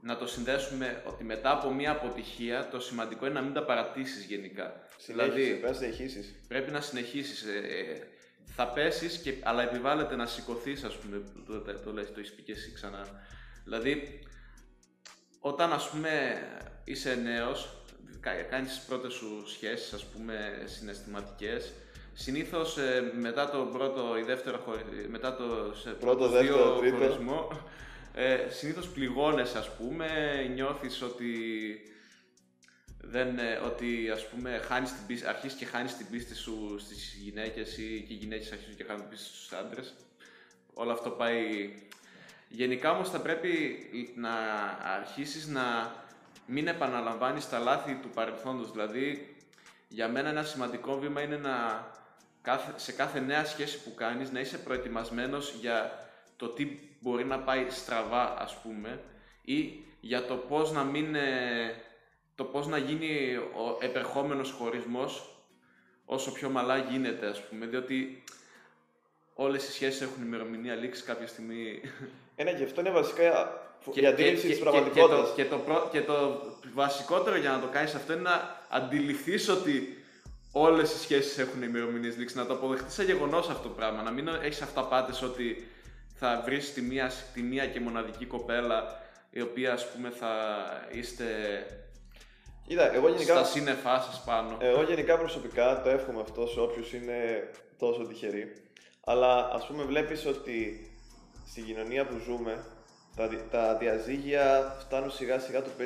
να 0.00 0.16
το 0.16 0.26
συνδέσουμε 0.26 1.02
ότι 1.06 1.24
μετά 1.24 1.50
από 1.50 1.70
μια 1.72 1.90
αποτυχία 1.90 2.68
το 2.68 2.80
σημαντικό 2.80 3.26
είναι 3.26 3.34
να 3.34 3.40
μην 3.40 3.52
τα 3.52 3.64
παρατήσεις 3.64 4.24
γενικά. 4.24 4.86
Συνέχισες, 4.96 5.34
δηλαδή, 5.34 5.60
πρέπει 5.60 5.72
να 5.72 5.72
συνεχίσεις. 5.72 6.34
Πρέπει 6.48 6.70
να 6.70 6.80
συνεχίσεις. 6.80 7.42
Ε, 7.42 7.58
ε, 7.58 8.06
θα 8.44 8.68
πέσεις, 8.68 9.18
και, 9.18 9.34
αλλά 9.42 9.62
επιβάλλεται 9.62 10.16
να 10.16 10.26
σηκωθείς, 10.26 10.84
ας 10.84 10.96
πούμε, 10.96 11.22
το, 11.46 11.60
το, 11.60 11.74
το, 11.74 11.92
λες, 11.92 12.12
το 12.12 12.20
έχεις 12.20 12.32
πει 12.32 12.42
και 12.42 12.52
εσύ 12.52 12.72
ξανά. 12.72 13.24
Δηλαδή, 13.64 14.20
όταν 15.40 15.72
ας 15.72 15.90
πούμε 15.90 16.42
είσαι 16.84 17.14
νέος, 17.14 17.76
κάνεις 18.50 18.74
τις 18.74 18.84
πρώτες 18.86 19.12
σου 19.12 19.48
σχέσεις, 19.48 19.92
ας 19.92 20.04
πούμε, 20.04 20.62
συναισθηματικές, 20.64 21.72
συνήθως 22.14 22.78
ε, 22.78 23.12
μετά 23.20 23.50
το 23.50 23.58
πρώτο 23.72 24.18
ή 24.18 24.22
δεύτερο 24.22 24.64
μετά 25.08 25.36
το 25.36 25.74
σε 25.74 25.90
πρώτο, 25.90 26.28
δεύτερο, 26.28 26.74
χωρισμό, 26.74 27.48
ε, 28.14 28.46
συνήθως 28.50 28.88
πληγώνεσαι, 28.88 29.58
ας 29.58 29.70
πούμε, 29.76 30.08
νιώθεις 30.54 31.02
ότι 31.02 31.32
δεν, 33.00 33.38
ε, 33.38 33.54
ότι 33.54 34.10
ας 34.10 34.28
πούμε 34.28 34.58
χάνεις 34.58 34.92
την 34.92 35.06
πίστη, 35.06 35.26
αρχίζεις 35.26 35.58
και 35.58 35.64
χάνεις 35.64 35.96
την 35.96 36.06
πίστη 36.10 36.34
σου 36.34 36.78
στις 36.78 37.18
γυναίκες 37.22 37.78
ή 37.78 38.04
και 38.06 38.12
οι 38.12 38.16
γυναίκες 38.16 38.52
αρχίζουν 38.52 38.76
και 38.76 38.84
χάνουν 38.84 39.00
την 39.00 39.10
πίστη 39.10 39.26
στους 39.26 39.52
άντρες. 39.52 39.94
Όλο 40.74 40.92
αυτό 40.92 41.10
πάει... 41.10 41.70
Γενικά 42.48 42.90
όμως 42.90 43.10
θα 43.10 43.20
πρέπει 43.20 43.78
να 44.16 44.30
αρχίσεις 44.96 45.46
να 45.46 45.92
μην 46.46 46.66
επαναλαμβάνεις 46.66 47.48
τα 47.48 47.58
λάθη 47.58 47.98
του 48.02 48.08
παρελθόντος. 48.08 48.72
Δηλαδή, 48.72 49.36
για 49.88 50.08
μένα 50.08 50.28
ένα 50.28 50.42
σημαντικό 50.42 50.98
βήμα 50.98 51.20
είναι 51.20 51.36
να 51.36 51.86
σε 52.76 52.92
κάθε 52.92 53.20
νέα 53.20 53.44
σχέση 53.44 53.82
που 53.82 53.94
κάνεις 53.94 54.30
να 54.30 54.40
είσαι 54.40 54.58
προετοιμασμένος 54.58 55.54
για 55.60 56.08
το 56.36 56.48
τι 56.48 56.78
μπορεί 57.00 57.24
να 57.24 57.38
πάει 57.38 57.66
στραβά 57.70 58.40
ας 58.40 58.60
πούμε 58.62 59.00
ή 59.42 59.84
για 60.00 60.24
το 60.24 60.34
πώς 60.34 60.72
να 60.72 60.84
μην 60.84 61.14
ε, 61.14 61.74
το 62.34 62.44
πώς 62.44 62.66
να 62.66 62.78
γίνει 62.78 63.36
ο 63.36 63.78
επερχόμενος 63.80 64.50
χωρισμός 64.50 65.38
όσο 66.04 66.32
πιο 66.32 66.50
μαλά 66.50 66.78
γίνεται, 66.78 67.26
ας 67.26 67.48
πούμε, 67.48 67.66
διότι 67.66 68.24
όλες 69.40 69.68
οι 69.68 69.72
σχέσεις 69.72 70.00
έχουν 70.00 70.22
ημερομηνία 70.22 70.74
λήξη 70.74 71.02
κάποια 71.02 71.26
στιγμή. 71.26 71.80
Ένα 72.36 72.52
και 72.52 72.64
αυτό 72.64 72.80
είναι 72.80 72.90
βασικά 72.90 73.60
και, 73.90 74.00
η 74.00 74.06
αντίληψη 74.06 74.48
της 74.48 74.58
πραγματικότητας. 74.58 75.32
Και, 75.34 75.44
το, 75.44 75.88
και, 75.92 76.00
το, 76.00 76.42
βασικότερο 76.74 77.36
για 77.36 77.50
να 77.50 77.60
το 77.60 77.66
κάνεις 77.66 77.94
αυτό 77.94 78.12
είναι 78.12 78.22
να 78.22 78.64
αντιληφθείς 78.68 79.48
ότι 79.48 80.02
όλες 80.52 80.92
οι 80.92 80.98
σχέσεις 80.98 81.38
έχουν 81.38 81.62
ημερομηνίες 81.62 82.16
λήξης, 82.16 82.36
να 82.36 82.46
το 82.46 82.52
αποδεχτείς 82.52 82.94
σαν 82.94 83.04
γεγονός 83.04 83.48
αυτό 83.48 83.68
το 83.68 83.74
πράγμα, 83.74 84.02
να 84.02 84.10
μην 84.10 84.28
έχεις 84.28 84.62
αυταπάτες 84.62 85.22
ότι 85.22 85.68
θα 86.14 86.42
βρεις 86.44 86.72
τη 86.72 86.80
μία, 86.80 87.10
τη 87.34 87.42
μία 87.42 87.66
και 87.66 87.80
μοναδική 87.80 88.24
κοπέλα 88.24 89.00
η 89.30 89.40
οποία 89.40 89.72
ας 89.72 89.90
πούμε 89.90 90.10
θα 90.10 90.32
είστε 90.92 91.24
Είδα, 92.66 92.94
εγώ 92.94 93.08
γενικά, 93.08 93.34
στα 93.34 93.44
σύννεφά 93.44 94.00
σας 94.00 94.22
πάνω. 94.26 94.56
Εγώ 94.60 94.82
γενικά 94.82 95.18
προσωπικά 95.18 95.82
το 95.82 95.88
εύχομαι 95.90 96.20
αυτό 96.20 96.46
σε 96.46 96.60
όποιους 96.60 96.92
είναι 96.92 97.48
τόσο 97.78 98.04
τυχεροί. 98.04 98.52
Αλλά 99.08 99.50
ας 99.52 99.66
πούμε, 99.66 99.82
βλέπεις 99.82 100.26
ότι 100.26 100.90
στην 101.46 101.64
κοινωνία 101.64 102.06
που 102.06 102.16
ζούμε 102.18 102.64
τα, 103.16 103.28
τα 103.50 103.76
διαζύγια 103.76 104.76
φτάνουν 104.80 105.10
σιγά 105.10 105.38
σιγά 105.38 105.62
το 105.62 105.70
50%. 105.78 105.82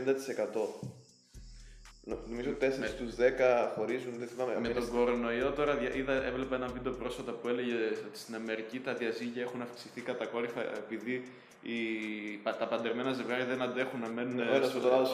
Νομίζω 2.29 2.51
4 2.51 2.55
με... 2.79 2.87
στους 2.87 3.15
10 3.19 3.73
χωρίζουν, 3.75 4.13
δεν 4.19 4.29
θυμάμαι. 4.29 4.61
Με 4.61 4.69
τον 4.69 4.91
κορονοϊό 4.91 5.51
τώρα 5.51 5.79
είδα, 5.97 6.25
έβλεπα 6.25 6.55
ένα 6.55 6.67
βίντεο 6.67 6.93
πρόσφατα 6.93 7.33
που 7.33 7.49
έλεγε 7.49 7.75
ότι 8.09 8.19
στην 8.19 8.35
Αμερική 8.35 8.81
τα 8.81 8.95
διαζύγια 8.95 9.43
έχουν 9.43 9.63
αυξηθεί 9.63 10.01
κατακόρυφα 10.01 10.61
επειδή 10.61 11.25
οι, 11.63 11.79
τα 12.59 12.67
παντρεμένα 12.67 13.13
ζευγάρια 13.13 13.45
δεν 13.45 13.63
αντέχουν 13.63 14.01
να 14.01 14.09
μένουν 14.09 14.39
ο 14.39 14.55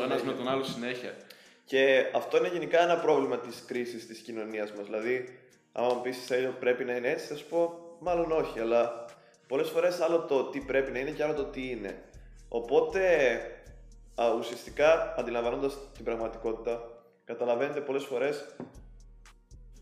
ένας 0.03 0.23
με 0.23 0.33
τον 0.33 0.49
άλλο 0.49 0.63
συνέχεια. 0.63 1.17
Και 1.65 2.11
αυτό 2.15 2.37
είναι 2.37 2.49
γενικά 2.49 2.83
ένα 2.83 2.97
πρόβλημα 2.99 3.39
της 3.39 3.65
κρίσης 3.67 4.07
της 4.07 4.19
κοινωνίας 4.19 4.73
μας. 4.73 4.85
Δηλαδή, 4.85 5.39
άμα 5.73 5.95
μου 5.95 6.01
πεις 6.01 6.17
πρέπει 6.61 6.85
να 6.85 6.97
είναι 6.97 7.09
έτσι, 7.09 7.27
θα 7.27 7.37
σου 7.37 7.47
πω 7.47 7.88
μάλλον 7.99 8.33
όχι, 8.33 8.61
αλλά 8.61 9.05
πολλές 9.47 9.69
φορές 9.71 10.01
άλλο 10.01 10.19
το 10.19 10.45
τι 10.45 10.61
πρέπει 10.61 10.91
να 10.91 10.99
είναι 10.99 11.11
και 11.11 11.23
άλλο 11.23 11.35
το 11.35 11.45
τι 11.45 11.71
είναι. 11.71 12.03
Οπότε, 12.49 13.01
α, 14.15 14.25
ουσιαστικά 14.39 15.15
αντιλαμβάνοντας 15.19 15.79
την 15.95 16.05
πραγματικότητα, 16.05 16.83
καταλαβαίνετε 17.25 17.81
πολλές 17.81 18.05
φορές. 18.05 18.57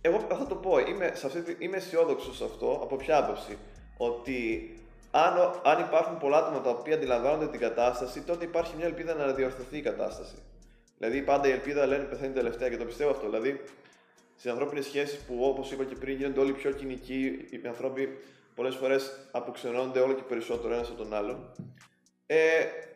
Εγώ 0.00 0.18
θα 0.28 0.46
το 0.46 0.54
πω, 0.54 0.78
είμαι, 0.78 1.12
σε 1.14 1.26
αυτή, 1.26 1.56
είμαι 1.58 1.76
αισιόδοξο 1.76 2.34
σε 2.34 2.44
αυτό, 2.44 2.80
από 2.82 2.96
ποια 2.96 3.16
άποψη; 3.16 3.58
Ότι 3.96 4.70
αν, 5.10 5.60
αν 5.64 5.80
υπάρχουν 5.80 6.18
πολλά 6.18 6.36
άτομα 6.36 6.60
τα 6.60 6.70
οποία 6.70 6.94
αντιλαμβάνονται 6.94 7.48
την 7.48 7.60
κατάσταση, 7.60 8.20
τότε 8.20 8.44
υπάρχει 8.44 8.76
μια 8.76 8.86
ελπίδα 8.86 9.14
να 9.14 9.32
διορθωθεί 9.32 9.76
η 9.76 9.82
κατάσταση. 9.82 10.34
Δηλαδή 10.98 11.22
πάντα 11.22 11.48
η 11.48 11.50
ελπίδα 11.50 11.86
λένε 11.86 12.04
πεθαίνει 12.04 12.32
τελευταία 12.32 12.68
και 12.68 12.76
το 12.76 12.84
πιστεύω 12.84 13.10
αυτό. 13.10 13.26
Δηλαδή 13.26 13.60
στις 14.36 14.50
ανθρώπινες 14.50 14.84
σχέσεις 14.84 15.18
που 15.18 15.38
όπως 15.40 15.70
είπα 15.70 15.84
και 15.84 15.94
πριν 15.94 16.16
γίνονται 16.16 16.40
όλοι 16.40 16.52
πιο 16.52 16.70
κοινικοί, 16.70 17.46
οι 17.50 17.66
άνθρωποι 17.66 18.18
πολλές 18.54 18.74
φορές 18.74 19.28
αποξενώνονται 19.30 20.00
όλο 20.00 20.12
και 20.12 20.22
περισσότερο 20.22 20.74
ένας 20.74 20.88
από 20.88 21.02
τον 21.02 21.14
άλλον. 21.14 21.52
Ε, 22.26 22.36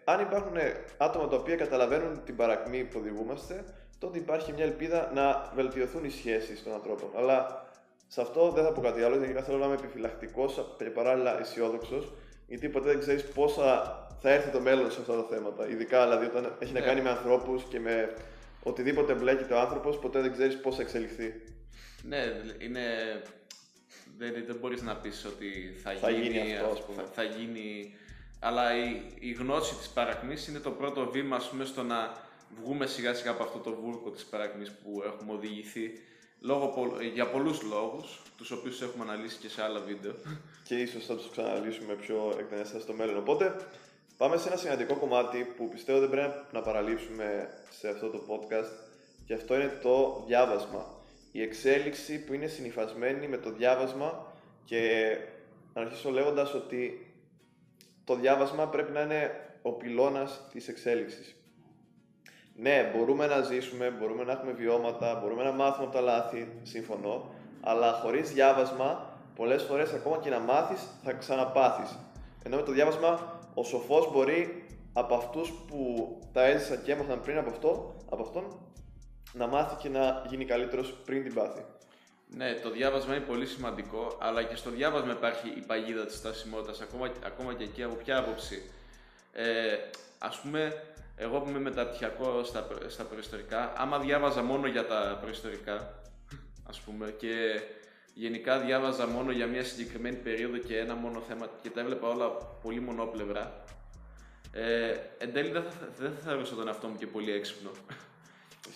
αν 0.04 0.20
υπάρχουν 0.20 0.56
άτομα 0.96 1.28
τα 1.28 1.36
οποία 1.36 1.56
καταλαβαίνουν 1.56 2.24
την 2.24 2.36
παρακμή 2.36 2.84
που 2.84 2.98
οδηγούμαστε, 2.98 3.64
τότε 3.98 4.18
υπάρχει 4.18 4.52
μια 4.52 4.64
ελπίδα 4.64 5.10
να 5.14 5.52
βελτιωθούν 5.54 6.04
οι 6.04 6.10
σχέσεις 6.10 6.62
των 6.62 6.72
ανθρώπων. 6.72 7.10
Αλλά 7.16 7.66
σε 8.06 8.20
αυτό 8.20 8.50
δεν 8.50 8.64
θα 8.64 8.72
πω 8.72 8.80
κάτι 8.80 9.02
άλλο, 9.02 9.16
γιατί 9.16 9.42
θέλω 9.42 9.58
να 9.58 9.64
είμαι 9.64 9.74
επιφυλακτικός 9.74 10.74
και 10.78 10.84
παράλληλα 10.84 11.40
αισιόδοξος, 11.40 12.12
γιατί 12.46 12.68
ποτέ 12.68 12.88
δεν 12.88 12.98
ξέρεις 12.98 13.24
πόσα 13.24 13.98
θα 14.20 14.30
έρθει 14.30 14.50
το 14.50 14.60
μέλλον 14.60 14.90
σε 14.90 15.00
αυτά 15.00 15.16
τα 15.16 15.26
θέματα. 15.30 15.68
Ειδικά 15.68 16.04
δηλαδή 16.04 16.26
όταν 16.26 16.56
έχει 16.58 16.72
να 16.72 16.80
ναι. 16.80 16.86
κάνει 16.86 17.00
με 17.00 17.10
ανθρώπους 17.10 17.62
και 17.62 17.80
με 17.80 18.14
οτιδήποτε 18.62 19.14
μπλέκεται 19.14 19.54
ο 19.54 19.60
άνθρωπος, 19.60 19.98
ποτέ 19.98 20.20
δεν 20.20 20.32
ξέρεις 20.32 20.60
πώς 20.60 20.76
θα 20.76 20.82
εξελιχθεί. 20.82 21.34
Ναι, 22.02 22.24
είναι... 22.58 22.82
Δεν, 24.18 24.32
δεν 24.46 24.56
μπορείς 24.60 24.82
να 24.82 24.96
πεις 24.96 25.24
ότι 25.24 25.74
θα, 25.82 25.92
Θα 26.00 26.10
γίνει, 26.10 26.26
γίνει 26.26 26.56
αυτό, 26.56 26.66
ας 26.72 26.78
θα, 26.78 26.84
πούμε. 26.84 27.04
θα 27.12 27.22
γίνει... 27.22 27.94
Αλλά 28.40 28.76
η, 28.76 29.02
η 29.18 29.32
γνώση 29.32 29.74
της 29.74 29.88
παρακμής 29.88 30.46
είναι 30.48 30.58
το 30.58 30.70
πρώτο 30.70 31.10
βήμα, 31.10 31.36
ας 31.36 31.48
πούμε, 31.48 31.64
στο 31.64 31.82
να 31.82 32.28
βγούμε 32.62 32.86
σιγά 32.86 33.14
σιγά 33.14 33.30
από 33.30 33.42
αυτό 33.42 33.58
το 33.58 33.74
βούρκο 33.74 34.10
της 34.10 34.24
παρακμής 34.24 34.70
που 34.70 35.02
έχουμε 35.06 35.32
οδηγηθεί 35.32 35.90
λόγω, 36.40 36.66
πο- 36.66 36.96
για 37.14 37.26
πολλούς 37.26 37.62
λόγους, 37.62 38.22
τους 38.36 38.50
οποίους 38.50 38.82
έχουμε 38.82 39.04
αναλύσει 39.04 39.38
και 39.38 39.48
σε 39.48 39.62
άλλα 39.62 39.80
βίντεο. 39.80 40.14
και 40.64 40.74
ίσως 40.74 41.06
θα 41.06 41.16
τους 41.16 41.30
ξαναλύσουμε 41.30 41.94
πιο 41.94 42.34
εκτενέστερα 42.38 42.82
στο 42.82 42.92
μέλλον. 42.92 43.16
Οπότε 43.16 43.56
πάμε 44.20 44.36
σε 44.36 44.48
ένα 44.48 44.56
σημαντικό 44.56 44.94
κομμάτι 44.94 45.46
που 45.56 45.68
πιστεύω 45.68 45.98
δεν 45.98 46.10
πρέπει 46.10 46.34
να 46.52 46.60
παραλείψουμε 46.60 47.48
σε 47.70 47.88
αυτό 47.88 48.08
το 48.10 48.22
podcast 48.28 48.72
και 49.26 49.34
αυτό 49.34 49.54
είναι 49.54 49.78
το 49.82 50.24
διάβασμα. 50.26 50.86
Η 51.32 51.42
εξέλιξη 51.42 52.24
που 52.24 52.34
είναι 52.34 52.46
συνυφασμένη 52.46 53.28
με 53.28 53.36
το 53.36 53.50
διάβασμα 53.52 54.26
και 54.64 55.16
να 55.74 55.80
αρχίσω 55.80 56.10
λέγοντας 56.10 56.54
ότι 56.54 57.14
το 58.04 58.14
διάβασμα 58.14 58.68
πρέπει 58.68 58.92
να 58.92 59.00
είναι 59.00 59.30
ο 59.62 59.72
πυλώνας 59.72 60.40
της 60.52 60.68
εξέλιξης. 60.68 61.36
Ναι, 62.56 62.90
μπορούμε 62.94 63.26
να 63.26 63.40
ζήσουμε, 63.40 63.90
μπορούμε 63.90 64.24
να 64.24 64.32
έχουμε 64.32 64.52
βιώματα, 64.52 65.18
μπορούμε 65.22 65.42
να 65.42 65.52
μάθουμε 65.52 65.86
από 65.86 65.94
τα 65.94 66.00
λάθη, 66.00 66.52
σύμφωνο, 66.62 67.34
αλλά 67.60 67.92
χωρίς 67.92 68.32
διάβασμα, 68.32 69.18
πολλές 69.36 69.62
φορές 69.62 69.92
ακόμα 69.92 70.18
και 70.18 70.30
να 70.30 70.38
μάθεις, 70.38 70.80
θα 71.04 71.12
ξαναπάθεις. 71.12 71.98
Ενώ 72.44 72.56
με 72.56 72.62
το 72.62 72.72
διάβασμα, 72.72 73.39
ο 73.54 73.64
σοφός 73.64 74.12
μπορεί 74.12 74.64
από 74.92 75.14
αυτούς 75.14 75.52
που 75.66 76.18
τα 76.32 76.44
έζησαν 76.44 76.82
και 76.82 76.92
έμαθαν 76.92 77.20
πριν 77.20 77.38
από, 77.38 77.50
αυτό, 77.50 77.94
από 78.10 78.22
αυτόν, 78.22 78.60
να 79.32 79.46
μάθει 79.46 79.74
και 79.74 79.88
να 79.88 80.24
γίνει 80.28 80.44
καλύτερος 80.44 80.92
πριν 81.04 81.22
την 81.22 81.34
πάθει. 81.34 81.64
Ναι, 82.36 82.54
το 82.54 82.70
διάβασμα 82.70 83.14
είναι 83.14 83.24
πολύ 83.24 83.46
σημαντικό, 83.46 84.16
αλλά 84.20 84.42
και 84.42 84.56
στο 84.56 84.70
διάβασμα 84.70 85.12
υπάρχει 85.12 85.48
η 85.48 85.60
παγίδα 85.66 86.06
της 86.06 86.16
στασιμότητας, 86.16 86.80
ακόμα, 86.80 87.12
ακόμα 87.24 87.54
και 87.54 87.64
εκεί 87.64 87.82
από 87.82 87.94
ποια 87.94 88.18
άποψη. 88.18 88.70
Ε, 89.32 89.76
ας 90.18 90.40
πούμε, 90.40 90.82
εγώ 91.16 91.40
που 91.40 91.48
είμαι 91.48 91.58
μεταπτυχιακό 91.58 92.44
στα, 92.44 92.62
προ- 92.62 92.90
στα 92.90 93.04
προϊστορικά, 93.04 93.72
άμα 93.76 93.98
διάβαζα 93.98 94.42
μόνο 94.42 94.66
για 94.66 94.86
τα 94.86 95.18
προϊστορικά, 95.20 96.00
ας 96.68 96.80
πούμε, 96.80 97.10
και 97.18 97.60
γενικά 98.14 98.58
διάβαζα 98.58 99.06
μόνο 99.06 99.30
για 99.32 99.46
μια 99.46 99.64
συγκεκριμένη 99.64 100.16
περίοδο 100.16 100.56
και 100.56 100.78
ένα 100.78 100.94
μόνο 100.94 101.20
θέμα 101.20 101.50
και 101.62 101.70
τα 101.70 101.80
έβλεπα 101.80 102.08
όλα 102.08 102.28
πολύ 102.62 102.80
μονόπλευρα, 102.80 103.64
ε, 104.52 104.94
εν 105.18 105.32
τέλει 105.32 105.50
δεν 105.50 105.62
θα, 105.62 105.88
δεν 105.98 106.12
θα 106.12 106.30
θεωρούσα 106.30 106.54
τον 106.54 106.66
εαυτό 106.68 106.88
μου 106.88 106.96
και 106.96 107.06
πολύ 107.06 107.32
έξυπνο. 107.32 107.70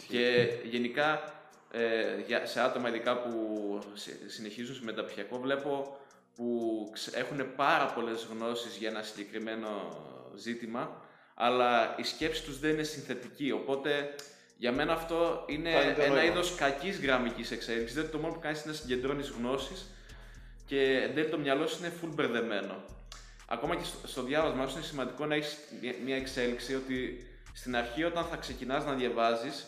Και 0.08 0.48
γενικά 0.64 1.32
ε, 1.70 2.20
για, 2.26 2.46
σε 2.46 2.60
άτομα 2.60 2.88
ειδικά 2.88 3.18
που 3.18 3.78
συ- 3.94 4.30
συνεχίζουν 4.30 4.74
σε 4.74 4.84
μεταπτυχιακό 4.84 5.38
βλέπω 5.38 5.98
που 6.36 6.88
ξε- 6.92 7.16
έχουν 7.16 7.54
πάρα 7.56 7.86
πολλές 7.86 8.26
γνώσεις 8.30 8.76
για 8.76 8.88
ένα 8.88 9.02
συγκεκριμένο 9.02 9.68
ζήτημα 10.36 11.02
αλλά 11.34 11.94
η 11.98 12.02
σκέψη 12.02 12.42
τους 12.42 12.58
δεν 12.58 12.70
είναι 12.70 12.82
συνθετική. 12.82 13.50
Οπότε 13.50 14.14
για 14.64 14.72
μένα 14.72 14.92
αυτό 14.92 15.44
είναι 15.46 15.70
Χάνει 15.70 15.94
το 15.94 16.02
ένα 16.02 16.14
νόημα. 16.14 16.30
είδος 16.30 16.54
κακής 16.54 17.00
γραμμικής 17.00 17.50
εξέλιξης 17.50 17.94
δηλαδή 17.94 18.12
το 18.12 18.18
μόνο 18.18 18.32
που 18.32 18.40
κάνεις 18.40 18.62
είναι 18.62 18.72
να 18.72 18.78
συγκεντρώνεις 18.78 19.28
γνώσεις 19.28 19.86
και 20.66 21.00
εν 21.02 21.14
τέλει 21.14 21.28
το 21.28 21.38
μυαλό 21.38 21.66
σου 21.66 21.76
είναι 21.80 21.92
full 22.00 22.08
μπερδεμένο. 22.14 22.74
Ακόμα 23.46 23.76
και 23.76 23.84
στο, 23.84 24.06
στο 24.06 24.22
διάβασμα 24.22 24.66
σου 24.66 24.76
είναι 24.76 24.86
σημαντικό 24.86 25.26
να 25.26 25.34
έχεις 25.34 25.58
μια 26.04 26.16
εξέλιξη 26.16 26.74
ότι 26.74 27.26
στην 27.52 27.76
αρχή 27.76 28.04
όταν 28.04 28.24
θα 28.24 28.36
ξεκινάς 28.36 28.84
να 28.84 28.92
διαβάζεις 28.92 29.66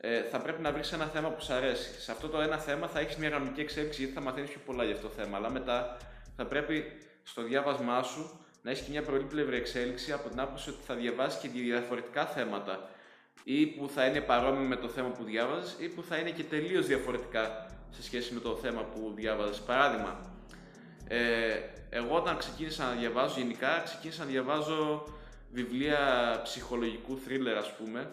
ε, 0.00 0.22
θα 0.22 0.40
πρέπει 0.40 0.62
να 0.62 0.72
βρεις 0.72 0.92
ένα 0.92 1.06
θέμα 1.06 1.28
που 1.28 1.42
σου 1.42 1.52
αρέσει. 1.52 2.00
Σε 2.00 2.12
αυτό 2.12 2.28
το 2.28 2.40
ένα 2.40 2.58
θέμα 2.58 2.88
θα 2.88 3.00
έχεις 3.00 3.16
μια 3.16 3.28
γραμμική 3.28 3.60
εξέλιξη 3.60 4.00
γιατί 4.00 4.14
θα 4.14 4.20
μαθαίνεις 4.20 4.50
πιο 4.50 4.60
πολλά 4.66 4.84
για 4.84 4.94
αυτό 4.94 5.08
το 5.08 5.14
θέμα. 5.14 5.36
Αλλά 5.36 5.50
μετά 5.50 5.96
θα 6.36 6.46
πρέπει 6.46 6.92
στο 7.22 7.42
διάβασμά 7.42 8.02
σου 8.02 8.46
να 8.62 8.70
έχεις 8.70 8.82
και 8.82 8.90
μια 8.90 9.02
πολύπλευρη 9.02 9.56
εξέλιξη 9.56 10.12
από 10.12 10.28
την 10.28 10.40
άποψη 10.40 10.70
ότι 10.70 10.78
θα 10.86 10.94
διαβάσεις 10.94 11.40
και 11.40 11.48
διαφορετικά 11.48 12.26
θέματα 12.26 12.90
ή 13.44 13.66
που 13.66 13.88
θα 13.88 14.06
είναι 14.06 14.20
παρόμοιο 14.20 14.68
με 14.68 14.76
το 14.76 14.88
θέμα 14.88 15.08
που 15.08 15.24
διάβαζες 15.24 15.76
ή 15.78 15.88
που 15.88 16.02
θα 16.02 16.16
είναι 16.16 16.30
και 16.30 16.44
τελείως 16.44 16.86
διαφορετικά 16.86 17.66
σε 17.90 18.02
σχέση 18.02 18.34
με 18.34 18.40
το 18.40 18.56
θέμα 18.56 18.82
που 18.82 19.12
διάβαζες. 19.14 19.60
Παράδειγμα, 19.60 20.20
ε, 21.08 21.60
εγώ 21.90 22.16
όταν 22.16 22.36
ξεκίνησα 22.36 22.84
να 22.84 22.92
διαβάζω 22.92 23.38
γενικά, 23.38 23.82
ξεκίνησα 23.84 24.24
να 24.24 24.30
διαβάζω 24.30 25.04
βιβλία 25.52 26.00
ψυχολογικού 26.42 27.18
thriller 27.26 27.56
ας 27.58 27.76
πούμε. 27.76 28.08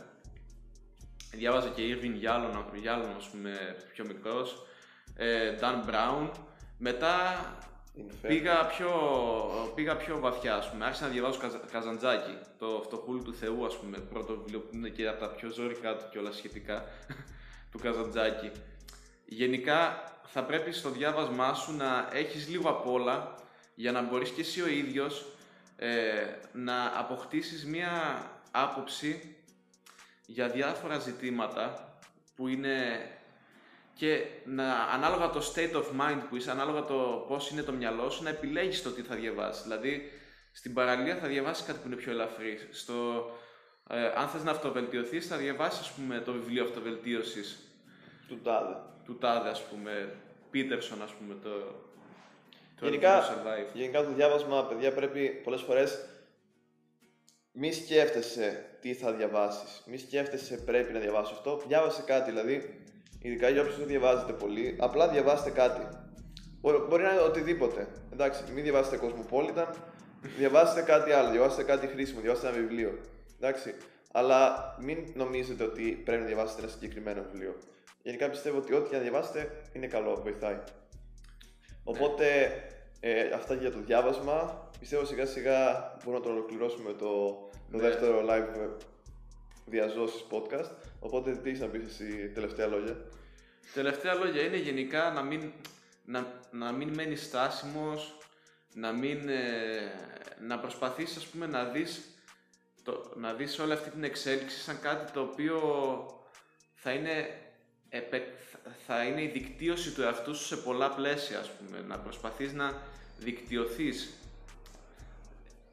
Διάβαζα 1.32 1.70
και 1.70 1.82
Irving 1.82 2.26
Yalom, 2.26 2.56
Yalom 2.86 3.14
ας 3.18 3.30
πούμε 3.30 3.76
πιο 3.94 4.06
μικρός, 4.06 4.66
ε, 5.16 5.56
Dan 5.60 5.90
Brown. 5.90 6.30
Μετά 6.78 7.14
Inferno. 7.44 7.75
Πήγα 8.22 8.66
πιο, 8.66 8.92
πήγα 9.76 9.96
πιο 9.96 10.20
βαθιά 10.20 10.56
ας 10.56 10.70
πούμε. 10.72 10.86
Άρχισα 10.86 11.06
να 11.06 11.12
διαβάζω 11.12 11.40
Καζα- 11.40 11.66
Καζαντζάκη, 11.72 12.38
το 12.58 12.82
Φτωχούλου 12.86 13.22
του 13.24 13.34
Θεού 13.34 13.66
ας 13.66 13.78
πούμε, 13.78 13.98
πρώτο 13.98 14.38
βιβλίο 14.38 14.60
που 14.60 14.70
είναι 14.76 14.90
και 14.90 15.08
από 15.08 15.20
τα 15.20 15.28
πιο 15.30 15.50
ζώρικα 15.50 15.96
του 15.98 16.06
και 16.12 16.18
όλα 16.18 16.32
σχετικά 16.32 16.86
του 17.72 17.80
Καζαντζάκη. 17.80 18.52
Γενικά 19.26 20.04
θα 20.26 20.44
πρέπει 20.44 20.72
στο 20.72 20.90
διάβασμά 20.90 21.54
σου 21.54 21.76
να 21.76 22.10
έχεις 22.14 22.48
λίγο 22.50 22.70
απ' 22.70 22.88
όλα 22.88 23.36
για 23.76 23.92
να 23.92 24.02
μπορείς 24.02 24.30
και 24.30 24.42
εσύ 24.42 24.62
ο 24.62 24.68
ίδιος 24.68 25.26
ε, 25.78 26.26
να 26.52 27.00
αποκτήσεις 27.00 27.66
μία 27.66 28.22
άποψη 28.52 29.36
για 30.26 30.50
διάφορα 30.50 31.00
ζητήματα 31.00 31.94
που 32.36 32.48
είναι 32.48 32.76
και 33.96 34.26
να, 34.46 34.74
ανάλογα 34.74 35.30
το 35.30 35.52
state 35.54 35.76
of 35.76 35.84
mind 36.02 36.22
που 36.30 36.36
είσαι, 36.36 36.52
ανάλογα 36.52 36.84
το 36.84 37.26
πώς 37.28 37.50
είναι 37.50 37.62
το 37.62 37.72
μυαλό 37.72 38.10
σου, 38.10 38.24
να 38.24 38.30
επιλέγεις 38.30 38.84
το 38.84 38.92
τι 38.92 39.02
θα 39.02 39.16
διαβάσεις. 39.16 39.64
Δηλαδή, 39.64 40.12
στην 40.52 40.74
παραλία 40.74 41.16
θα 41.16 41.28
διαβάσεις 41.28 41.66
κάτι 41.66 41.80
που 41.80 41.88
είναι 41.88 41.96
πιο 41.96 42.12
ελαφρύ. 42.12 42.68
Στο, 42.72 43.30
ε, 43.90 44.06
αν 44.16 44.28
θες 44.28 44.44
να 44.44 44.52
αυτοβελτιωθείς, 44.52 45.28
θα 45.28 45.38
διαβάσεις, 45.38 45.80
ας 45.80 45.92
πούμε, 45.92 46.20
το 46.20 46.32
βιβλίο 46.32 46.64
αυτοβελτίωσης 46.64 47.60
Του 48.28 48.42
τάδε. 48.42 48.76
του 49.06 49.18
Τάδε, 49.18 49.50
ας 49.50 49.64
πούμε, 49.64 50.16
Πίτερσον, 50.52 51.02
ας 51.02 51.12
πούμε, 51.12 51.36
το... 51.44 51.50
το 52.80 52.86
Γενικά, 52.86 53.22
How 53.22 53.26
to 53.26 53.32
Survive. 53.32 53.74
γενικά 53.74 54.04
το 54.04 54.12
διάβασμα, 54.12 54.66
παιδιά, 54.66 54.94
πρέπει 54.94 55.42
πολλές 55.44 55.62
φορές 55.62 56.06
μη 57.52 57.72
σκέφτεσαι 57.74 58.78
τι 58.82 58.94
θα 58.94 59.12
διαβάσεις. 59.12 59.84
Μη 59.86 59.98
σκέφτεσαι 59.98 60.58
πρέπει 60.58 60.94
να 60.94 61.00
διαβάσω 61.00 61.34
αυτό. 61.34 61.64
Διάβασε 61.68 62.02
κάτι, 62.02 62.32
δηλαδή, 62.32 62.84
ειδικά 63.28 63.50
για 63.50 63.62
όποιους 63.62 63.78
δεν 63.78 63.88
διαβάζετε 63.88 64.32
πολύ, 64.34 64.76
απλά 64.80 65.08
διαβάστε 65.10 65.50
κάτι. 65.50 65.88
Μπο- 66.62 66.86
Μπορεί 66.88 67.04
να 67.04 67.12
είναι 67.12 67.22
οτιδήποτε. 67.22 67.88
Εντάξει, 68.14 68.44
μην 68.54 68.64
διαβάσετε 68.64 69.00
Cosmopolitan, 69.04 69.68
διαβάστε 70.38 70.82
κάτι 70.82 71.12
άλλο, 71.12 71.30
διαβάστε 71.32 71.64
κάτι 71.64 71.88
χρήσιμο, 71.88 72.20
διαβάστε 72.22 72.48
ένα 72.48 72.58
βιβλίο. 72.58 73.00
Εντάξει, 73.40 73.74
αλλά 74.12 74.56
μην 74.82 74.98
νομίζετε 75.14 75.64
ότι 75.64 76.02
πρέπει 76.06 76.22
να 76.22 76.28
διαβάσετε 76.28 76.62
ένα 76.62 76.72
συγκεκριμένο 76.72 77.24
βιβλίο. 77.32 77.56
Γενικά 78.04 78.30
πιστεύω 78.30 78.58
ότι 78.58 78.74
ό,τι 78.74 78.90
και 78.90 78.96
να 78.96 79.02
διαβάσετε 79.02 79.52
είναι 79.74 79.88
καλό, 79.88 80.20
βοηθάει. 80.24 80.58
Οπότε 81.84 82.26
ε, 83.00 83.30
αυτά 83.34 83.54
για 83.54 83.72
το 83.72 83.78
διάβασμα. 83.86 84.70
Πιστεύω 84.80 85.06
σιγά 85.06 85.26
σιγά 85.26 85.58
μπορούμε 86.04 86.18
να 86.18 86.30
το 86.30 86.30
ολοκληρώσουμε 86.32 86.92
το, 86.94 87.08
το 87.72 87.78
Ναι. 87.78 87.82
δεύτερο 87.82 88.22
live 88.30 88.70
ε, 89.68 89.72
διαζώσεις 89.72 90.24
podcast. 90.32 90.72
Οπότε 91.00 91.36
τι 91.36 91.50
έχεις 91.50 91.60
να 91.60 91.68
πεις 91.68 91.84
εσύ 91.88 92.30
τελευταία 92.34 92.68
λόγια; 92.68 92.98
Τελευταία 93.74 94.14
λόγια 94.14 94.42
είναι 94.42 94.58
γενικά 94.58 95.12
να 95.12 95.22
μην, 95.22 95.52
να, 96.06 96.42
να 96.52 96.72
μην 96.72 96.94
μένεις 96.94 97.24
στάσιμος, 97.24 98.18
να, 98.74 98.92
μην, 98.92 99.30
ε, 99.30 99.92
να 100.42 100.60
προσπαθήσεις 100.60 101.18
ας 101.18 101.26
πούμε 101.28 101.46
να 101.46 101.64
δεις, 101.64 102.02
το, 102.84 103.12
να 103.16 103.34
δεις 103.34 103.60
όλη 103.60 103.74
αυτή 103.74 103.90
την 103.90 104.04
εξέλιξη 104.04 104.60
σαν 104.60 104.80
κάτι 104.82 105.12
το 105.12 105.22
οποίο 105.22 105.60
θα 106.76 106.92
είναι, 106.92 107.40
επε- 107.90 108.34
θα 108.86 109.04
είναι 109.04 109.22
η 109.22 109.28
δικτύωση 109.28 109.92
του 109.94 110.02
εαυτού 110.02 110.36
σου 110.36 110.46
σε 110.46 110.58
πολλά 110.58 110.90
πλαίσια 110.90 111.40
ας 111.40 111.52
πούμε. 111.52 111.82
Να 111.88 112.00
προσπαθείς 112.00 112.54
να 112.54 112.82
δικτυωθείς. 113.18 114.14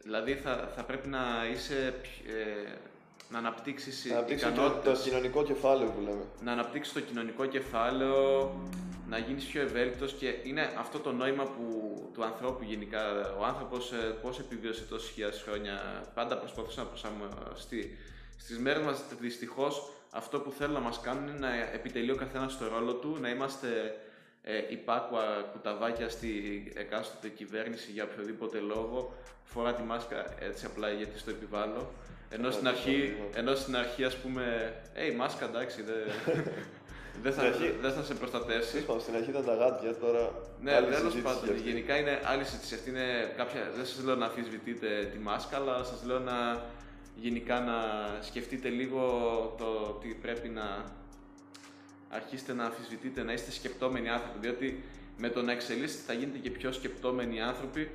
Δηλαδή 0.02 0.34
θα, 0.34 0.72
θα 0.76 0.84
πρέπει 0.84 1.08
να 1.08 1.46
είσαι, 1.52 1.94
πιο- 2.02 2.34
ε, 2.36 2.74
να 3.32 3.38
αναπτύξεις 3.38 4.04
Να 4.04 4.16
αναπτύξεις 4.16 4.48
το, 4.48 4.54
το 4.54 4.62
ικανότητες 4.62 5.00
κοινωνικό 5.00 5.42
κεφάλαιο 5.42 5.88
που 5.88 6.00
λέμε. 6.00 6.24
να 6.44 6.52
αναπτύξεις 6.52 6.92
το 6.92 7.00
κοινωνικό 7.00 7.46
κεφάλαιο, 7.46 8.50
να 9.08 9.18
γίνεις 9.18 9.44
πιο 9.44 9.62
ευέλικτος 9.62 10.12
και 10.12 10.34
είναι 10.42 10.72
αυτό 10.78 10.98
το 10.98 11.12
νόημα 11.12 11.44
που, 11.44 11.64
του 12.14 12.24
ανθρώπου 12.24 12.64
γενικά. 12.64 13.00
Ο 13.38 13.44
άνθρωπος 13.44 13.92
ε, 13.92 13.96
πώς 13.96 14.38
επιβίωσε 14.38 14.82
τόσες 14.82 15.10
χιλιάδες 15.10 15.42
χρόνια, 15.48 16.04
πάντα 16.14 16.38
προσπαθούσε 16.38 16.80
να 16.80 16.86
προσαρμοστεί. 16.86 17.98
Στις 18.36 18.58
μέρες 18.58 18.82
μας 18.82 19.04
δυστυχώς 19.20 19.92
αυτό 20.10 20.40
που 20.40 20.50
θέλουν 20.50 20.72
να 20.72 20.80
μας 20.80 21.00
κάνουν 21.00 21.28
είναι 21.28 21.38
να 21.38 21.54
επιτελεί 21.54 22.10
ο 22.10 22.16
καθένας 22.16 22.58
το 22.58 22.68
ρόλο 22.68 22.94
του, 22.94 23.18
να 23.20 23.28
είμαστε 23.28 23.68
ε, 24.42 24.52
υπάκουα 24.68 25.48
κουταβάκια 25.52 26.08
στη 26.08 26.28
εκάστοτε 26.76 27.28
κυβέρνηση 27.28 27.90
για 27.90 28.04
οποιοδήποτε 28.04 28.58
λόγο, 28.58 29.14
φορά 29.44 29.74
τη 29.74 29.82
μάσκα 29.82 30.24
έτσι 30.38 30.66
απλά 30.66 30.90
γιατί 30.90 31.18
στο 31.18 31.30
επιβάλλω. 31.30 31.90
Ενώ 32.30 32.50
στην, 32.50 32.62
Ναι, 32.64 32.68
αρχή, 32.68 32.90
ναι. 33.32 33.38
ενώ 33.38 33.54
στην 33.54 33.76
αρχή 33.76 34.04
ας 34.04 34.16
πούμε, 34.16 34.74
«Ε, 34.94 35.06
η 35.06 35.14
μάσκα 35.14 35.44
εντάξει, 35.44 35.82
δεν, 35.82 35.94
δεν 37.22 37.32
θα, 37.32 37.40
Στην 37.42 37.52
αρχή- 37.52 37.80
δεν 37.80 37.92
θα 37.92 38.02
σε 38.02 38.14
προστατεύσει. 38.14 38.70
Τέλος 38.70 38.86
πάντων, 38.86 39.02
στην 39.02 39.14
αρχή 39.14 39.30
ήταν 39.30 39.44
τα 39.44 39.54
γάντια, 39.54 39.94
τώρα. 39.96 40.32
Ναι, 40.60 40.74
άλλη 40.74 40.86
τέλος 40.86 40.98
συζήτηση 41.00 41.22
πάντων. 41.22 41.42
κι 41.44 41.50
αυτή. 41.50 41.68
Γενικά 41.70 41.96
είναι 41.96 42.20
άλλη 42.24 42.44
συζήτηση. 42.44 42.74
Αυτή 42.74 42.90
είναι 42.90 43.32
κάποια. 43.36 43.70
Δεν 43.76 43.86
σας 43.86 44.04
λέω 44.04 44.14
να 44.16 44.24
αμφισβητείτε 44.26 45.08
τη 45.12 45.18
μάσκα, 45.18 45.56
αλλά 45.56 45.84
σας 45.84 46.02
λέω 46.04 46.18
να 46.18 46.62
γενικά 47.16 47.60
να 47.60 47.76
σκεφτείτε 48.22 48.68
λίγο 48.68 49.00
το 49.58 49.64
ότι 49.94 50.18
πρέπει 50.22 50.48
να 50.48 50.84
αρχίσετε 52.12 52.52
να 52.52 52.64
αμφισβητείτε, 52.64 53.22
να 53.22 53.32
είστε 53.32 53.50
σκεπτόμενοι 53.50 54.08
άνθρωποι. 54.08 54.38
Διότι 54.40 54.82
με 55.16 55.28
το 55.28 55.42
να 55.42 55.52
εξελίσσετε 55.52 56.02
θα 56.06 56.12
γίνετε 56.12 56.38
και 56.38 56.50
πιο 56.50 56.72
σκεπτόμενοι 56.72 57.42
άνθρωποι 57.42 57.90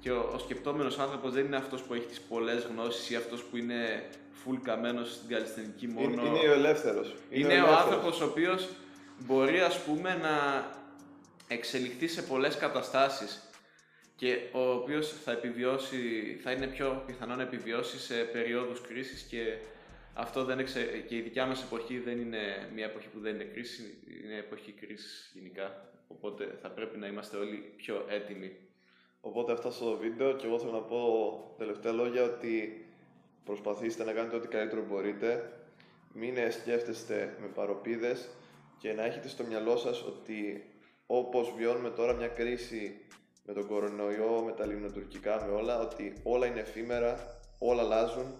και 0.00 0.10
ο, 0.10 0.30
ο 0.34 0.38
σκεπτόμενος 0.38 0.98
άνθρωπος 0.98 1.32
δεν 1.32 1.44
είναι 1.44 1.56
αυτός 1.56 1.82
που 1.82 1.94
έχει 1.94 2.06
τις 2.06 2.20
πολλές 2.20 2.66
γνώσεις 2.70 3.10
ή 3.10 3.14
αυτός 3.16 3.42
που 3.42 3.56
είναι 3.56 4.08
full 4.44 4.58
καμένος 4.62 5.12
στην 5.12 5.28
καλλιστενική 5.28 5.86
μόνο. 5.86 6.10
Είναι, 6.10 6.38
είναι 6.38 6.48
ο 6.48 6.52
ελεύθερος. 6.52 7.14
Είναι 7.30 7.62
ο 7.62 7.76
άνθρωπος 7.76 8.20
ο 8.20 8.24
οποίος 8.24 8.68
μπορεί 9.18 9.60
ας 9.60 9.78
πούμε 9.84 10.14
να 10.14 10.66
εξελιχθεί 11.48 12.08
σε 12.08 12.22
πολλές 12.22 12.56
καταστάσεις 12.56 13.42
και 14.16 14.38
ο 14.52 14.70
οποίος 14.70 15.14
θα 15.24 15.32
επιβιώσει, 15.32 15.98
θα 16.42 16.50
είναι 16.50 16.66
πιο 16.66 17.02
πιθανό 17.06 17.34
να 17.34 17.42
επιβιώσει 17.42 17.98
σε 17.98 18.14
περίοδους 18.14 18.80
κρίσης 18.80 19.22
και 19.22 19.58
αυτό 20.18 20.44
δεν 20.44 20.58
εξε... 20.58 21.04
και 21.06 21.16
η 21.16 21.20
δικιά 21.20 21.46
μας 21.46 21.62
εποχή 21.62 21.98
δεν 21.98 22.18
είναι 22.18 22.70
μια 22.74 22.84
εποχή 22.84 23.08
που 23.08 23.20
δεν 23.20 23.34
είναι 23.34 23.44
κρίση, 23.44 24.02
είναι 24.24 24.36
εποχή 24.36 24.72
κρίσης 24.72 25.30
γενικά. 25.34 25.90
Οπότε 26.08 26.58
θα 26.62 26.70
πρέπει 26.70 26.98
να 26.98 27.06
είμαστε 27.06 27.36
όλοι 27.36 27.72
πιο 27.76 28.04
έτοιμοι. 28.08 28.56
Οπότε 29.20 29.52
αυτά 29.52 29.70
στο 29.70 29.96
βίντεο 29.96 30.32
και 30.32 30.46
εγώ 30.46 30.58
θέλω 30.58 30.72
να 30.72 30.80
πω 30.80 31.54
τελευταία 31.58 31.92
λόγια 31.92 32.22
ότι 32.22 32.86
προσπαθήστε 33.44 34.04
να 34.04 34.12
κάνετε 34.12 34.36
ό,τι 34.36 34.48
καλύτερο 34.48 34.84
μπορείτε. 34.84 35.52
Μην 36.12 36.34
σκέφτεστε 36.52 37.36
με 37.40 37.46
παροπίδες 37.46 38.28
και 38.78 38.92
να 38.92 39.04
έχετε 39.04 39.28
στο 39.28 39.44
μυαλό 39.44 39.76
σας 39.76 40.02
ότι 40.02 40.70
όπως 41.06 41.52
βιώνουμε 41.56 41.90
τώρα 41.90 42.12
μια 42.12 42.28
κρίση 42.28 43.00
με 43.44 43.52
τον 43.52 43.66
κορονοϊό, 43.66 44.42
με 44.44 44.52
τα 44.52 44.66
λιμνοτουρκικά, 44.66 45.44
με 45.46 45.52
όλα, 45.52 45.80
ότι 45.80 46.12
όλα 46.22 46.46
είναι 46.46 46.60
εφήμερα, 46.60 47.40
όλα 47.58 47.82
αλλάζουν 47.82 48.34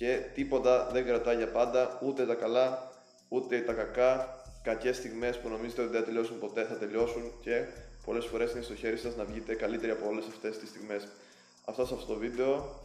και 0.00 0.20
τίποτα 0.34 0.88
δεν 0.92 1.04
κρατάει 1.04 1.36
για 1.36 1.48
πάντα, 1.48 1.98
ούτε 2.02 2.26
τα 2.26 2.34
καλά, 2.34 2.92
ούτε 3.28 3.60
τα 3.60 3.72
κακά. 3.72 4.38
Κακές 4.62 4.96
στιγμές 4.96 5.38
που 5.38 5.48
νομίζετε 5.48 5.82
ότι 5.82 5.90
δεν 5.90 6.00
θα 6.00 6.06
τελειώσουν 6.06 6.38
ποτέ 6.38 6.64
θα 6.64 6.74
τελειώσουν 6.74 7.32
και 7.40 7.64
πολλές 8.04 8.24
φορές 8.24 8.52
είναι 8.52 8.62
στο 8.62 8.74
χέρι 8.74 8.96
σας 8.96 9.16
να 9.16 9.24
βγείτε 9.24 9.54
καλύτεροι 9.54 9.92
από 9.92 10.08
όλες 10.08 10.24
αυτές 10.26 10.58
τις 10.58 10.68
στιγμές. 10.68 11.08
Αυτά 11.64 11.86
σε 11.86 11.94
αυτό 11.94 12.12
το 12.12 12.18
βίντεο. 12.18 12.80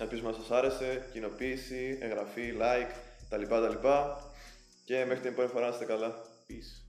Ελπίζουμε 0.00 0.30
να 0.30 0.36
σας 0.36 0.50
άρεσε. 0.50 1.08
Κοινοποίηση, 1.12 1.98
εγγραφή, 2.00 2.54
like, 2.60 2.94
τα 3.28 3.36
λοιπά 3.36 3.60
τα 3.60 3.68
λοιπά. 3.68 4.24
Και 4.84 5.04
μέχρι 5.04 5.20
την 5.20 5.30
επόμενη 5.30 5.52
φορά 5.52 5.68
να 5.68 5.72
είστε 5.72 5.84
καλά. 5.84 6.22
Peace. 6.48 6.82